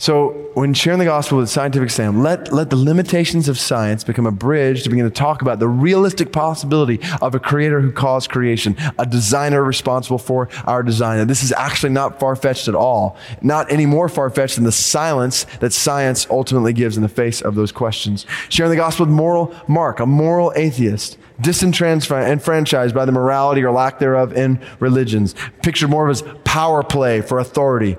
so, 0.01 0.51
when 0.55 0.73
sharing 0.73 0.99
the 0.99 1.05
gospel 1.05 1.37
with 1.37 1.51
scientific 1.51 1.91
Sam, 1.91 2.23
let, 2.23 2.55
let 2.55 2.71
the 2.71 2.77
limitations 2.77 3.51
of 3.51 3.59
science 3.59 4.03
become 4.03 4.25
a 4.25 4.31
bridge 4.33 4.83
to 4.85 4.89
begin 4.89 5.05
to 5.05 5.11
talk 5.11 5.43
about 5.43 5.59
the 5.59 5.69
realistic 5.69 6.33
possibility 6.33 6.99
of 7.21 7.35
a 7.35 7.39
creator 7.39 7.83
who 7.83 7.93
caused 7.93 8.31
creation, 8.31 8.77
a 8.99 9.05
designer 9.05 9.63
responsible 9.63 10.17
for 10.17 10.49
our 10.65 10.83
design. 10.83 11.19
And 11.19 11.29
this 11.29 11.43
is 11.43 11.53
actually 11.53 11.93
not 11.93 12.19
far 12.19 12.35
fetched 12.35 12.67
at 12.67 12.75
all, 12.75 13.19
not 13.43 13.71
any 13.71 13.85
more 13.85 14.09
far 14.09 14.31
fetched 14.31 14.55
than 14.55 14.65
the 14.65 14.73
silence 14.73 15.45
that 15.61 15.75
science 15.75 16.27
ultimately 16.31 16.73
gives 16.73 16.97
in 16.97 17.03
the 17.03 17.09
face 17.11 17.43
of 17.43 17.55
those 17.55 17.71
questions. 17.71 18.25
Sharing 18.49 18.71
the 18.71 18.77
gospel 18.79 19.05
with 19.05 19.15
moral 19.15 19.55
Mark, 19.69 20.01
a 20.01 20.07
moral 20.07 20.51
atheist 20.57 21.19
disenfranchised 21.43 22.95
by 22.95 23.05
the 23.05 23.13
morality 23.13 23.63
or 23.63 23.71
lack 23.71 23.99
thereof 23.99 24.33
in 24.33 24.61
religions, 24.79 25.35
pictured 25.63 25.91
more 25.91 26.09
of 26.09 26.11
as 26.11 26.25
power 26.45 26.83
play 26.83 27.21
for 27.21 27.39
authority. 27.39 27.99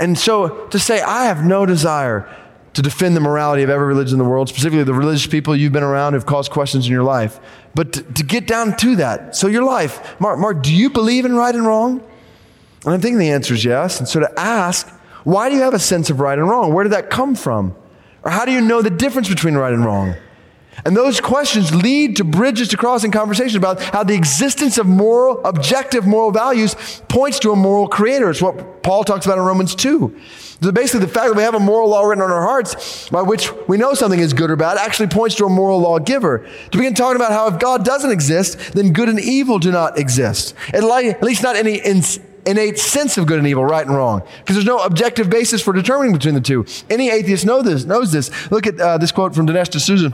And 0.00 0.18
so 0.18 0.66
to 0.68 0.78
say, 0.78 1.00
I 1.00 1.26
have 1.26 1.44
no 1.44 1.66
desire 1.66 2.28
to 2.72 2.82
defend 2.82 3.16
the 3.16 3.20
morality 3.20 3.62
of 3.62 3.70
every 3.70 3.86
religion 3.86 4.14
in 4.14 4.24
the 4.24 4.28
world, 4.28 4.48
specifically 4.48 4.82
the 4.84 4.94
religious 4.94 5.26
people 5.26 5.54
you've 5.54 5.72
been 5.72 5.82
around 5.82 6.14
who've 6.14 6.26
caused 6.26 6.50
questions 6.50 6.86
in 6.86 6.92
your 6.92 7.02
life, 7.02 7.38
but 7.74 7.92
to, 7.92 8.02
to 8.02 8.22
get 8.22 8.46
down 8.46 8.76
to 8.76 8.96
that. 8.96 9.36
So 9.36 9.46
your 9.46 9.64
life, 9.64 10.18
Mark, 10.20 10.38
Mark, 10.38 10.62
do 10.62 10.74
you 10.74 10.88
believe 10.88 11.24
in 11.24 11.34
right 11.34 11.54
and 11.54 11.66
wrong? 11.66 12.00
And 12.84 12.94
I'm 12.94 13.00
thinking 13.00 13.18
the 13.18 13.30
answer 13.30 13.54
is 13.54 13.64
yes. 13.64 13.98
And 13.98 14.08
so 14.08 14.20
to 14.20 14.40
ask, 14.40 14.88
why 15.24 15.50
do 15.50 15.56
you 15.56 15.62
have 15.62 15.74
a 15.74 15.78
sense 15.78 16.08
of 16.08 16.20
right 16.20 16.38
and 16.38 16.48
wrong? 16.48 16.72
Where 16.72 16.84
did 16.84 16.92
that 16.92 17.10
come 17.10 17.34
from? 17.34 17.74
Or 18.22 18.30
how 18.30 18.44
do 18.44 18.52
you 18.52 18.60
know 18.60 18.82
the 18.82 18.90
difference 18.90 19.28
between 19.28 19.54
right 19.54 19.72
and 19.72 19.84
wrong? 19.84 20.14
And 20.84 20.96
those 20.96 21.20
questions 21.20 21.74
lead 21.74 22.16
to 22.16 22.24
bridges 22.24 22.68
to 22.68 22.76
cross 22.76 22.90
crossing 22.90 23.12
conversation 23.12 23.56
about 23.56 23.80
how 23.80 24.02
the 24.02 24.14
existence 24.14 24.76
of 24.76 24.86
moral, 24.86 25.40
objective 25.44 26.06
moral 26.06 26.32
values 26.32 26.74
points 27.08 27.38
to 27.38 27.52
a 27.52 27.56
moral 27.56 27.86
creator. 27.86 28.28
It's 28.28 28.42
what 28.42 28.82
Paul 28.82 29.04
talks 29.04 29.24
about 29.26 29.38
in 29.38 29.44
Romans 29.44 29.76
2. 29.76 30.20
So 30.60 30.72
basically, 30.72 31.06
the 31.06 31.12
fact 31.12 31.28
that 31.28 31.36
we 31.36 31.42
have 31.44 31.54
a 31.54 31.60
moral 31.60 31.88
law 31.88 32.02
written 32.02 32.22
on 32.22 32.30
our 32.30 32.42
hearts 32.42 33.08
by 33.10 33.22
which 33.22 33.50
we 33.68 33.78
know 33.78 33.94
something 33.94 34.18
is 34.18 34.32
good 34.32 34.50
or 34.50 34.56
bad 34.56 34.76
actually 34.76 35.06
points 35.06 35.36
to 35.36 35.44
a 35.44 35.48
moral 35.48 35.78
lawgiver. 35.80 36.46
To 36.72 36.78
begin 36.78 36.94
talking 36.94 37.16
about 37.16 37.30
how 37.30 37.46
if 37.46 37.60
God 37.60 37.84
doesn't 37.84 38.10
exist, 38.10 38.74
then 38.74 38.92
good 38.92 39.08
and 39.08 39.20
evil 39.20 39.60
do 39.60 39.70
not 39.70 39.98
exist. 39.98 40.54
At 40.74 40.82
least 41.22 41.42
not 41.42 41.54
any 41.54 41.80
innate 42.44 42.78
sense 42.78 43.16
of 43.16 43.26
good 43.26 43.38
and 43.38 43.46
evil, 43.46 43.64
right 43.64 43.86
and 43.86 43.96
wrong, 43.96 44.22
because 44.40 44.56
there's 44.56 44.66
no 44.66 44.78
objective 44.78 45.30
basis 45.30 45.62
for 45.62 45.72
determining 45.72 46.12
between 46.12 46.34
the 46.34 46.40
two. 46.40 46.66
Any 46.90 47.08
atheist 47.08 47.46
know 47.46 47.62
this, 47.62 47.84
knows 47.84 48.12
this. 48.12 48.30
Look 48.50 48.66
at 48.66 48.80
uh, 48.80 48.98
this 48.98 49.12
quote 49.12 49.34
from 49.34 49.46
Dinesh 49.46 49.70
D'Souza. 49.70 50.12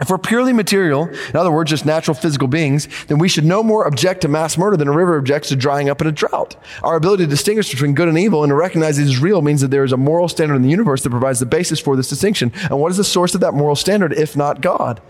If 0.00 0.08
we're 0.08 0.18
purely 0.18 0.54
material, 0.54 1.08
in 1.08 1.36
other 1.36 1.52
words, 1.52 1.70
just 1.70 1.84
natural 1.84 2.14
physical 2.14 2.48
beings, 2.48 2.88
then 3.06 3.18
we 3.18 3.28
should 3.28 3.44
no 3.44 3.62
more 3.62 3.86
object 3.86 4.22
to 4.22 4.28
mass 4.28 4.56
murder 4.56 4.76
than 4.76 4.88
a 4.88 4.92
river 4.92 5.18
objects 5.18 5.50
to 5.50 5.56
drying 5.56 5.90
up 5.90 6.00
in 6.00 6.06
a 6.06 6.12
drought. 6.12 6.56
Our 6.82 6.96
ability 6.96 7.24
to 7.24 7.30
distinguish 7.30 7.70
between 7.70 7.94
good 7.94 8.08
and 8.08 8.18
evil 8.18 8.42
and 8.42 8.50
to 8.50 8.54
recognize 8.54 8.98
it 8.98 9.06
is 9.06 9.18
real 9.20 9.42
means 9.42 9.60
that 9.60 9.70
there 9.70 9.84
is 9.84 9.92
a 9.92 9.98
moral 9.98 10.28
standard 10.28 10.54
in 10.54 10.62
the 10.62 10.70
universe 10.70 11.02
that 11.02 11.10
provides 11.10 11.38
the 11.38 11.46
basis 11.46 11.80
for 11.80 11.96
this 11.96 12.08
distinction. 12.08 12.50
And 12.70 12.80
what 12.80 12.90
is 12.90 12.96
the 12.96 13.04
source 13.04 13.34
of 13.34 13.42
that 13.42 13.52
moral 13.52 13.76
standard 13.76 14.14
if 14.14 14.36
not 14.36 14.62
God? 14.62 15.02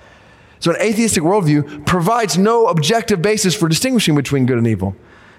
So 0.59 0.73
an 0.73 0.82
atheistic 0.82 1.23
worldview 1.23 1.87
provides 1.87 2.37
no 2.37 2.66
objective 2.66 3.23
basis 3.23 3.54
for 3.54 3.68
distinguishing 3.68 4.14
between 4.14 4.44
good 4.44 4.59
and 4.59 4.66
evil. 4.66 4.97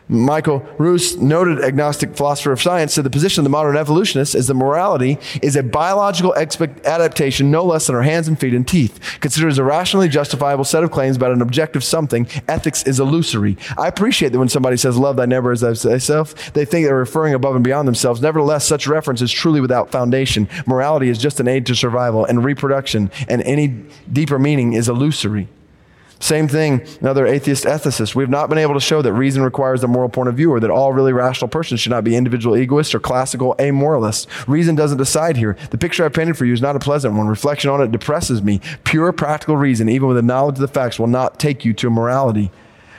Michael 0.07 0.59
Ruse, 0.77 1.17
noted 1.17 1.63
agnostic 1.63 2.15
philosopher 2.15 2.51
of 2.51 2.61
science, 2.61 2.93
said 2.93 3.05
the 3.05 3.09
position 3.09 3.41
of 3.41 3.43
the 3.45 3.49
modern 3.49 3.77
evolutionist 3.77 4.35
is 4.35 4.47
that 4.47 4.55
morality 4.55 5.17
is 5.41 5.55
a 5.55 5.63
biological 5.63 6.35
adaptation 6.35 7.49
no 7.49 7.63
less 7.63 7.87
than 7.87 7.95
our 7.95 8.01
hands 8.01 8.27
and 8.27 8.39
feet 8.39 8.53
and 8.53 8.67
teeth. 8.67 8.99
Considered 9.21 9.49
as 9.49 9.57
a 9.57 9.63
rationally 9.63 10.09
justifiable 10.09 10.65
set 10.65 10.83
of 10.83 10.91
claims 10.91 11.15
about 11.15 11.31
an 11.31 11.41
objective 11.41 11.83
something, 11.83 12.27
ethics 12.47 12.83
is 12.83 12.99
illusory. 12.99 13.57
I 13.77 13.87
appreciate 13.87 14.33
that 14.33 14.39
when 14.39 14.49
somebody 14.49 14.77
says, 14.77 14.97
Love 14.97 15.15
thy 15.15 15.25
neighbor 15.25 15.51
as 15.51 15.61
thyself, 15.61 16.53
they 16.53 16.65
think 16.65 16.85
they're 16.85 16.95
referring 16.95 17.33
above 17.33 17.55
and 17.55 17.63
beyond 17.63 17.87
themselves. 17.87 18.21
Nevertheless, 18.21 18.65
such 18.65 18.87
reference 18.87 19.21
is 19.21 19.31
truly 19.31 19.61
without 19.61 19.91
foundation. 19.91 20.49
Morality 20.65 21.09
is 21.09 21.17
just 21.17 21.39
an 21.39 21.47
aid 21.47 21.65
to 21.67 21.75
survival 21.75 22.25
and 22.25 22.43
reproduction, 22.43 23.11
and 23.27 23.41
any 23.43 23.67
deeper 24.11 24.37
meaning 24.37 24.73
is 24.73 24.89
illusory. 24.89 25.47
Same 26.21 26.47
thing, 26.47 26.85
another 27.01 27.25
atheist 27.25 27.65
ethicist. 27.65 28.13
We've 28.13 28.29
not 28.29 28.47
been 28.47 28.59
able 28.59 28.75
to 28.75 28.79
show 28.79 29.01
that 29.01 29.11
reason 29.11 29.41
requires 29.41 29.83
a 29.83 29.87
moral 29.87 30.07
point 30.07 30.29
of 30.29 30.35
view 30.35 30.51
or 30.51 30.59
that 30.59 30.69
all 30.69 30.93
really 30.93 31.13
rational 31.13 31.47
persons 31.47 31.79
should 31.79 31.89
not 31.89 32.03
be 32.03 32.15
individual 32.15 32.55
egoists 32.55 32.93
or 32.93 32.99
classical 32.99 33.55
amoralists. 33.57 34.27
Reason 34.47 34.75
doesn't 34.75 34.99
decide 34.99 35.35
here. 35.35 35.57
The 35.71 35.79
picture 35.79 36.05
I've 36.05 36.13
painted 36.13 36.37
for 36.37 36.45
you 36.45 36.53
is 36.53 36.61
not 36.61 36.75
a 36.75 36.79
pleasant 36.79 37.15
one. 37.15 37.27
Reflection 37.27 37.71
on 37.71 37.81
it 37.81 37.91
depresses 37.91 38.43
me. 38.43 38.61
Pure 38.83 39.13
practical 39.13 39.57
reason, 39.57 39.89
even 39.89 40.07
with 40.07 40.17
the 40.17 40.21
knowledge 40.21 40.55
of 40.55 40.61
the 40.61 40.67
facts, 40.67 40.99
will 40.99 41.07
not 41.07 41.39
take 41.39 41.65
you 41.65 41.73
to 41.73 41.89
morality. 41.89 42.51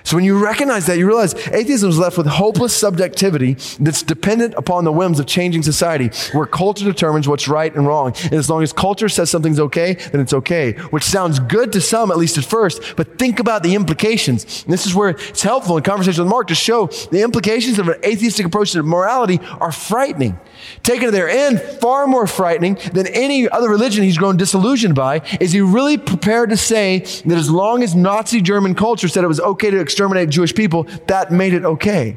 So 0.05 0.17
when 0.17 0.25
you 0.25 0.43
recognize 0.43 0.87
that, 0.87 0.99
you 0.99 1.07
realize 1.07 1.35
atheism 1.49 1.91
is 1.91 1.99
left 1.99 2.19
with 2.19 2.27
hopeless 2.27 2.75
subjectivity 2.75 3.55
that's 3.81 4.03
dependent 4.03 4.55
upon 4.55 4.85
the 4.85 4.93
whims 4.93 5.21
of 5.21 5.27
changing 5.27 5.63
society, 5.63 6.11
where 6.33 6.47
culture 6.47 6.85
determines 6.85 7.29
what's 7.29 7.49
right 7.49 7.75
and 7.75 7.87
wrong. 7.87 8.15
And 8.25 8.35
as 8.35 8.51
long 8.51 8.63
as 8.63 8.73
culture 8.73 9.09
says 9.09 9.31
something's 9.31 9.61
okay, 9.61 9.95
then 9.95 10.21
it's 10.21 10.33
okay, 10.33 10.73
which 10.91 11.05
sounds 11.05 11.39
good 11.39 11.73
to 11.73 11.81
some, 11.81 12.11
at 12.11 12.19
least 12.19 12.39
at 12.39 12.45
first, 12.45 12.97
but 12.97 13.19
think 13.19 13.39
about 13.39 13.63
the 13.63 13.75
implications. 13.75 14.65
And 14.65 14.73
this 14.73 14.87
is 14.87 14.95
where 14.95 15.11
it's 15.11 15.43
helpful 15.43 15.77
in 15.77 15.83
conversation 15.83 16.25
with 16.25 16.31
Mark 16.31 16.49
to 16.49 16.55
show 16.55 16.87
the 17.11 17.23
implications 17.23 17.79
of 17.79 17.89
an 17.89 17.97
atheistic 18.05 18.47
approach 18.47 18.73
to 18.73 18.83
morality 18.83 19.41
are 19.61 19.73
frightening. 19.73 20.39
Taken 20.83 21.07
to 21.07 21.11
their 21.11 21.29
end, 21.29 21.61
far 21.61 22.07
more 22.07 22.27
frightening 22.27 22.79
than 22.93 23.07
any 23.09 23.49
other 23.49 23.69
religion 23.69 24.05
he's 24.05 24.19
grown 24.19 24.37
disillusioned 24.37 24.95
by, 24.95 25.23
is 25.41 25.53
he 25.53 25.61
really 25.61 25.99
prepared 25.99 26.51
to 26.51 26.57
say 26.57 27.01
that 27.01 27.39
as 27.39 27.51
long 27.51 27.83
as 27.83 27.95
Nazi 27.95 28.41
German 28.41 28.75
culture 28.75 29.09
said 29.09 29.25
it 29.25 29.29
was 29.29 29.41
okay 29.41 29.71
to 29.71 29.81
exterminate 29.81 30.29
Jewish 30.29 30.55
people, 30.55 30.85
that 31.07 31.31
made 31.31 31.55
it 31.55 31.65
okay. 31.65 32.17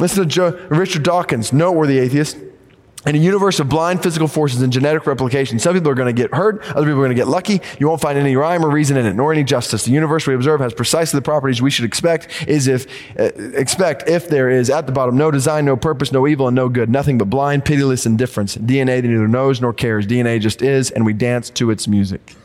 Listen 0.00 0.22
to 0.22 0.28
Joe, 0.28 0.66
Richard 0.68 1.02
Dawkins, 1.02 1.52
noteworthy 1.52 1.98
atheist. 1.98 2.36
In 3.08 3.14
a 3.14 3.18
universe 3.18 3.58
of 3.58 3.70
blind 3.70 4.02
physical 4.02 4.28
forces 4.28 4.60
and 4.60 4.70
genetic 4.70 5.06
replication, 5.06 5.58
some 5.58 5.72
people 5.72 5.88
are 5.88 5.94
going 5.94 6.14
to 6.14 6.22
get 6.22 6.34
hurt, 6.34 6.60
other 6.76 6.84
people 6.84 7.00
are 7.00 7.06
going 7.06 7.08
to 7.08 7.14
get 7.14 7.26
lucky. 7.26 7.62
You 7.80 7.88
won't 7.88 8.02
find 8.02 8.18
any 8.18 8.36
rhyme 8.36 8.62
or 8.62 8.68
reason 8.68 8.98
in 8.98 9.06
it, 9.06 9.14
nor 9.14 9.32
any 9.32 9.44
justice. 9.44 9.86
The 9.86 9.92
universe 9.92 10.26
we 10.26 10.34
observe 10.34 10.60
has 10.60 10.74
precisely 10.74 11.16
the 11.16 11.22
properties 11.22 11.62
we 11.62 11.70
should 11.70 11.86
expect. 11.86 12.46
Is 12.46 12.68
if 12.68 12.86
uh, 13.18 13.30
expect 13.54 14.10
if 14.10 14.28
there 14.28 14.50
is 14.50 14.68
at 14.68 14.84
the 14.84 14.92
bottom 14.92 15.16
no 15.16 15.30
design, 15.30 15.64
no 15.64 15.74
purpose, 15.74 16.12
no 16.12 16.28
evil, 16.28 16.48
and 16.48 16.54
no 16.54 16.68
good, 16.68 16.90
nothing 16.90 17.16
but 17.16 17.30
blind, 17.30 17.64
pitiless 17.64 18.04
indifference. 18.04 18.58
DNA 18.58 19.00
that 19.00 19.08
neither 19.08 19.26
knows 19.26 19.58
nor 19.62 19.72
cares. 19.72 20.06
DNA 20.06 20.38
just 20.38 20.60
is, 20.60 20.90
and 20.90 21.06
we 21.06 21.14
dance 21.14 21.48
to 21.48 21.70
its 21.70 21.88
music. 21.88 22.36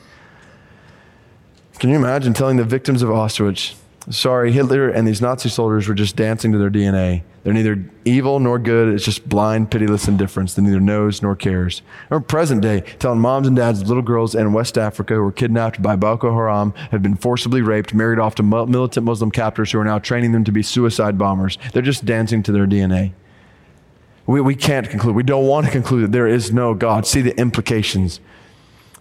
Can 1.80 1.90
you 1.90 1.98
imagine 1.98 2.34
telling 2.34 2.56
the 2.56 2.64
victims 2.64 3.02
of 3.02 3.10
Auschwitz, 3.10 3.76
sorry, 4.10 4.54
Hitler 4.54 4.88
and 4.88 5.06
these 5.06 5.20
Nazi 5.20 5.50
soldiers 5.50 5.90
were 5.90 5.94
just 5.94 6.16
dancing 6.16 6.54
to 6.54 6.58
their 6.58 6.72
DNA? 6.72 7.24
They're 7.44 7.54
neither 7.54 7.84
evil 8.06 8.40
nor 8.40 8.58
good. 8.58 8.94
It's 8.94 9.04
just 9.04 9.28
blind, 9.28 9.70
pitiless 9.70 10.08
indifference 10.08 10.54
that 10.54 10.62
neither 10.62 10.80
knows 10.80 11.22
nor 11.22 11.36
cares. 11.36 11.82
Or 12.10 12.22
present 12.22 12.62
day, 12.62 12.82
telling 13.00 13.20
moms 13.20 13.48
and 13.48 13.56
dads 13.56 13.86
little 13.86 14.02
girls 14.02 14.34
in 14.34 14.54
West 14.54 14.78
Africa 14.78 15.16
who 15.16 15.22
were 15.22 15.32
kidnapped 15.32 15.82
by 15.82 15.98
Boko 15.98 16.34
Haram, 16.34 16.74
have 16.92 17.04
been 17.04 17.16
forcibly 17.16 17.62
raped, 17.62 17.94
married 17.94 18.20
off 18.20 18.36
to 18.36 18.44
militant 18.44 19.06
Muslim 19.06 19.30
captors 19.30 19.72
who 19.72 19.80
are 19.80 19.84
now 19.84 20.00
training 20.00 20.32
them 20.32 20.46
to 20.46 20.52
be 20.52 20.64
suicide 20.64 21.18
bombers. 21.18 21.58
They're 21.74 21.82
just 21.82 22.06
dancing 22.06 22.44
to 22.44 22.54
their 22.54 22.66
DNA. 22.66 23.12
We, 24.26 24.40
we 24.40 24.56
can't 24.56 24.90
conclude. 24.90 25.16
We 25.16 25.24
don't 25.24 25.46
want 25.46 25.66
to 25.66 25.72
conclude 25.72 26.06
that 26.06 26.12
there 26.14 26.28
is 26.28 26.54
no 26.54 26.74
God. 26.74 27.06
See 27.06 27.22
the 27.22 27.38
implications. 27.38 28.22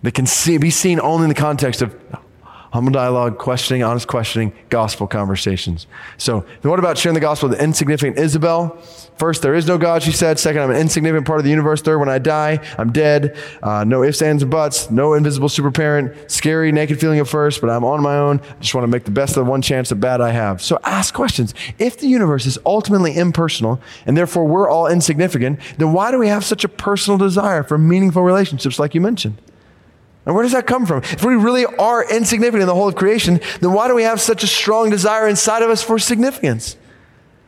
That 0.03 0.15
can 0.15 0.27
see, 0.27 0.59
be 0.59 0.71
seen 0.71 0.99
only 0.99 1.25
in 1.25 1.29
the 1.29 1.35
context 1.37 1.81
of 1.81 1.95
humble 2.73 2.93
dialogue, 2.93 3.39
questioning, 3.39 3.83
honest 3.83 4.09
questioning, 4.09 4.53
gospel 4.71 5.07
conversations. 5.07 5.87
So, 6.17 6.45
what 6.63 6.79
about 6.79 6.99
sharing 6.99 7.15
the 7.15 7.21
gospel 7.21 7.49
with 7.49 7.59
the 7.59 7.65
insignificant 7.65 8.19
Isabel? 8.19 8.79
First, 9.19 9.43
there 9.43 9.55
is 9.55 9.67
no 9.67 9.79
God, 9.79 10.03
she 10.03 10.11
said. 10.11 10.39
Second, 10.39 10.63
I'm 10.63 10.71
an 10.71 10.77
insignificant 10.77 11.27
part 11.27 11.39
of 11.39 11.45
the 11.45 11.51
universe. 11.51 11.83
Third, 11.83 11.99
when 11.99 12.09
I 12.09 12.19
die, 12.19 12.67
I'm 12.79 12.93
dead. 12.93 13.37
Uh, 13.63 13.85
no 13.85 14.03
ifs, 14.03 14.23
ands, 14.23 14.43
and 14.43 14.51
buts. 14.51 14.91
No 14.91 15.15
invisible 15.15 15.49
super 15.49 15.71
parent. 15.71 16.31
Scary, 16.31 16.73
naked 16.73 16.99
feeling 16.99 17.21
at 17.21 17.29
first, 17.29 17.61
but 17.61 17.71
I'm 17.71 17.85
on 17.85 18.03
my 18.03 18.17
own. 18.17 18.41
I 18.41 18.61
just 18.61 18.75
want 18.75 18.85
to 18.85 18.89
make 18.89 19.05
the 19.05 19.11
best 19.11 19.37
of 19.37 19.45
the 19.45 19.51
one 19.51 19.63
chance 19.63 19.93
at 19.93 20.01
bad 20.01 20.21
I 20.21 20.31
have. 20.31 20.63
So 20.63 20.79
ask 20.83 21.13
questions. 21.13 21.55
If 21.79 21.99
the 21.99 22.09
universe 22.09 22.47
is 22.47 22.59
ultimately 22.65 23.17
impersonal, 23.17 23.81
and 24.07 24.17
therefore 24.17 24.47
we're 24.47 24.69
all 24.69 24.87
insignificant, 24.87 25.61
then 25.77 25.93
why 25.93 26.11
do 26.11 26.19
we 26.19 26.29
have 26.29 26.45
such 26.45 26.65
a 26.65 26.69
personal 26.69 27.19
desire 27.19 27.63
for 27.63 27.77
meaningful 27.77 28.23
relationships 28.23 28.79
like 28.79 28.95
you 28.95 29.01
mentioned? 29.01 29.37
And 30.25 30.35
where 30.35 30.43
does 30.43 30.53
that 30.53 30.67
come 30.67 30.87
from? 30.87 31.03
If 31.03 31.25
we 31.25 31.35
really 31.35 31.65
are 31.65 32.09
insignificant 32.09 32.63
in 32.63 32.69
the 32.69 32.75
whole 32.75 32.89
of 32.89 32.95
creation, 32.95 33.41
then 33.61 33.73
why 33.73 33.89
do 33.89 33.95
we 33.95 34.05
have 34.05 34.21
such 34.21 34.45
a 34.45 34.47
strong 34.47 34.91
desire 34.91 35.27
inside 35.27 35.63
of 35.63 35.71
us 35.71 35.83
for 35.83 35.99
significance? 35.99 36.77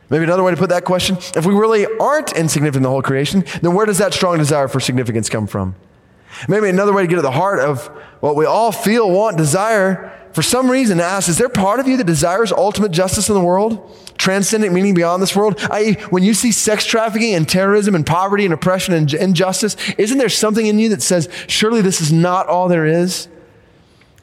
Maybe 0.09 0.23
another 0.23 0.43
way 0.43 0.51
to 0.51 0.57
put 0.57 0.69
that 0.69 0.83
question 0.83 1.17
if 1.35 1.45
we 1.45 1.53
really 1.53 1.85
aren't 1.99 2.33
insignificant 2.33 2.77
in 2.77 2.83
the 2.83 2.89
whole 2.89 3.01
creation, 3.01 3.45
then 3.61 3.73
where 3.73 3.85
does 3.85 3.97
that 3.99 4.13
strong 4.13 4.37
desire 4.37 4.67
for 4.67 4.79
significance 4.79 5.29
come 5.29 5.47
from? 5.47 5.75
Maybe 6.47 6.69
another 6.69 6.93
way 6.93 7.01
to 7.01 7.07
get 7.07 7.17
at 7.17 7.23
the 7.23 7.31
heart 7.31 7.59
of 7.59 7.87
what 8.19 8.35
we 8.35 8.45
all 8.45 8.71
feel, 8.71 9.09
want, 9.09 9.37
desire 9.37 10.11
for 10.35 10.41
some 10.41 10.69
reason 10.69 10.99
ask, 10.99 11.29
is 11.29 11.37
there 11.37 11.47
part 11.47 11.79
of 11.79 11.87
you 11.87 11.95
that 11.95 12.03
desires 12.03 12.51
ultimate 12.51 12.91
justice 12.91 13.29
in 13.29 13.35
the 13.35 13.41
world? 13.41 13.89
Transcendent 14.17 14.73
meaning 14.73 14.93
beyond 14.93 15.23
this 15.23 15.33
world? 15.33 15.57
I.e., 15.71 15.93
when 16.09 16.23
you 16.23 16.33
see 16.33 16.51
sex 16.51 16.85
trafficking 16.85 17.33
and 17.35 17.47
terrorism 17.47 17.95
and 17.95 18.05
poverty 18.05 18.43
and 18.43 18.53
oppression 18.53 18.93
and 18.93 19.13
injustice, 19.13 19.77
isn't 19.97 20.17
there 20.17 20.27
something 20.27 20.65
in 20.65 20.77
you 20.77 20.89
that 20.89 21.01
says, 21.01 21.29
surely 21.47 21.81
this 21.81 22.01
is 22.01 22.11
not 22.11 22.47
all 22.47 22.67
there 22.67 22.85
is? 22.85 23.29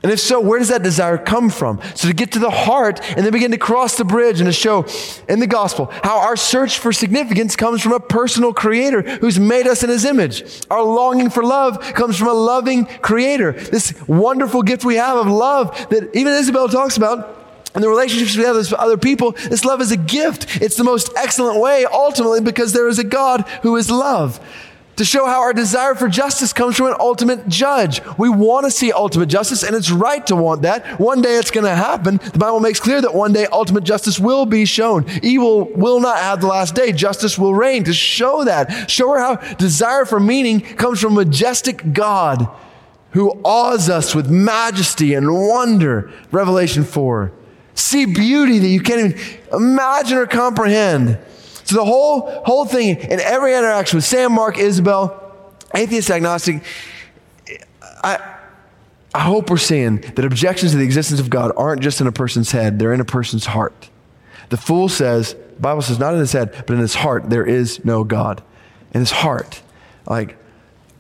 And 0.03 0.11
if 0.11 0.19
so, 0.19 0.41
where 0.41 0.59
does 0.59 0.69
that 0.69 0.83
desire 0.83 1.17
come 1.17 1.49
from? 1.49 1.81
So 1.95 2.09
to 2.09 2.15
get 2.15 2.33
to 2.33 2.41
the 2.41 2.51
heart 2.51 3.01
and 3.17 3.25
then 3.25 3.33
begin 3.33 3.53
to 3.53 3.59
cross 3.59 3.97
the 3.97 4.05
bridge 4.05 4.41
and 4.41 4.49
to 4.49 4.53
show 4.53 4.87
in 5.29 5.39
the 5.39 5.47
gospel 5.47 5.91
how 6.03 6.19
our 6.19 6.37
search 6.37 6.81
for 6.81 6.93
significance 6.93 7.55
comes 7.55 7.83
from 7.83 7.93
a 7.93 8.01
personal 8.01 8.53
creator 8.53 9.03
who's 9.03 9.39
made 9.39 9.69
us 9.69 9.85
in 9.85 9.91
his 9.91 10.05
image. 10.05 10.45
Our 10.71 10.83
longing 10.83 11.31
for 11.31 11.45
love 11.45 11.79
comes 11.95 12.17
from 12.19 12.29
a 12.29 12.33
loving 12.33 12.87
creator. 12.87 13.53
This 13.53 13.95
wonderful 14.09 14.63
gift 14.63 14.85
we 14.85 14.97
have 14.97 15.17
of 15.17 15.29
love 15.29 15.71
that 15.91 16.15
even 16.17 16.33
Isabel 16.33 16.69
talks 16.69 16.97
about 16.97 17.39
and 17.75 17.83
the 17.83 17.89
relationships 17.89 18.37
we 18.37 18.45
have 18.45 18.57
with 18.57 18.73
other 18.75 18.99
people, 18.99 19.33
this 19.33 19.65
love 19.65 19.81
is 19.81 19.93
a 19.93 19.97
gift. 19.97 20.61
It's 20.61 20.77
the 20.77 20.85
most 20.85 21.11
excellent 21.17 21.59
way, 21.59 21.87
ultimately, 21.87 22.43
because 22.43 22.73
there 22.73 22.89
is 22.89 22.99
a 22.99 23.05
God 23.05 23.43
who 23.63 23.77
is 23.77 23.91
love 23.91 24.41
to 24.97 25.05
show 25.05 25.27
how 25.27 25.41
our 25.41 25.53
desire 25.53 25.95
for 25.95 26.09
justice 26.09 26.53
comes 26.53 26.77
from 26.77 26.87
an 26.87 26.97
ultimate 27.01 27.49
judge. 27.49 28.03
We 28.19 28.29
want 28.29 28.67
to 28.67 28.71
see 28.71 28.93
ultimate 28.93 29.27
justice, 29.27 29.63
and 29.63 29.75
it's 29.75 29.91
right 29.91 30.27
to 30.27 30.37
want 30.37 30.63
that. 30.63 31.01
One 31.01 31.23
day 31.23 31.37
it's 31.37 31.51
going 31.51 31.65
to 31.65 31.75
happen. 31.75 32.19
The 32.19 32.39
Bible 32.39 32.61
makes 32.61 32.81
clear 32.81 33.01
that 33.01 33.15
one 33.15 33.33
day 33.33 33.47
ultimate 33.51 33.85
justice 33.85 34.19
will 34.19 34.47
be 34.47 34.65
shown. 34.65 35.07
Evil 35.23 35.65
will 35.65 36.01
not 36.01 36.19
have 36.19 36.41
the 36.41 36.47
last 36.47 36.75
day. 36.75 36.93
Justice 36.93 37.39
will 37.39 37.55
reign. 37.55 37.85
To 37.85 37.93
show 37.93 38.45
that, 38.45 38.91
show 38.91 39.11
her 39.11 39.19
how 39.19 39.37
desire 39.55 40.05
for 40.05 40.21
meaning 40.21 40.61
comes 40.61 41.01
from 41.01 41.15
majestic 41.15 41.93
God 41.93 42.49
who 43.13 43.31
awes 43.45 43.89
us 43.89 44.15
with 44.15 44.31
majesty 44.31 45.15
and 45.15 45.33
wonder. 45.33 46.11
Revelation 46.31 46.85
4. 46.85 47.33
See 47.75 48.07
beauty 48.07 48.59
that 48.59 48.69
you 48.69 48.81
can't 48.81 49.15
even 49.15 49.39
imagine 49.53 50.19
or 50.19 50.27
comprehend. 50.27 51.19
So 51.73 51.79
the 51.79 51.85
whole, 51.87 52.31
whole 52.45 52.67
thing 52.67 52.99
in 52.99 53.19
every 53.19 53.55
interaction 53.57 53.97
with 53.97 54.05
Sam, 54.05 54.33
Mark, 54.33 54.59
Isabel, 54.59 55.55
atheist, 55.75 56.11
agnostic, 56.11 56.63
I, 58.05 58.37
I 59.15 59.21
hope 59.21 59.49
we're 59.49 59.57
seeing 59.57 60.03
that 60.03 60.23
objections 60.23 60.73
to 60.73 60.77
the 60.77 60.85
existence 60.85 61.19
of 61.19 61.31
God 61.31 61.51
aren't 61.57 61.81
just 61.81 62.03
in 62.03 62.07
a 62.07 62.13
person's 62.13 62.51
head, 62.51 62.79
they're 62.79 62.93
in 62.93 63.01
a 63.01 63.07
person's 63.07 63.47
heart. 63.47 63.89
The 64.51 64.59
fool 64.59 64.91
says, 64.91 65.33
the 65.33 65.61
Bible 65.61 65.81
says, 65.81 65.99
not 65.99 66.13
in 66.13 66.21
his 66.21 66.33
head, 66.33 66.53
but 66.67 66.75
in 66.75 66.81
his 66.81 66.95
heart, 66.95 67.31
there 67.31 67.47
is 67.47 67.83
no 67.87 68.05
God. 68.05 68.43
In 68.93 69.01
his 69.01 69.11
heart. 69.11 69.63
Like, 70.07 70.37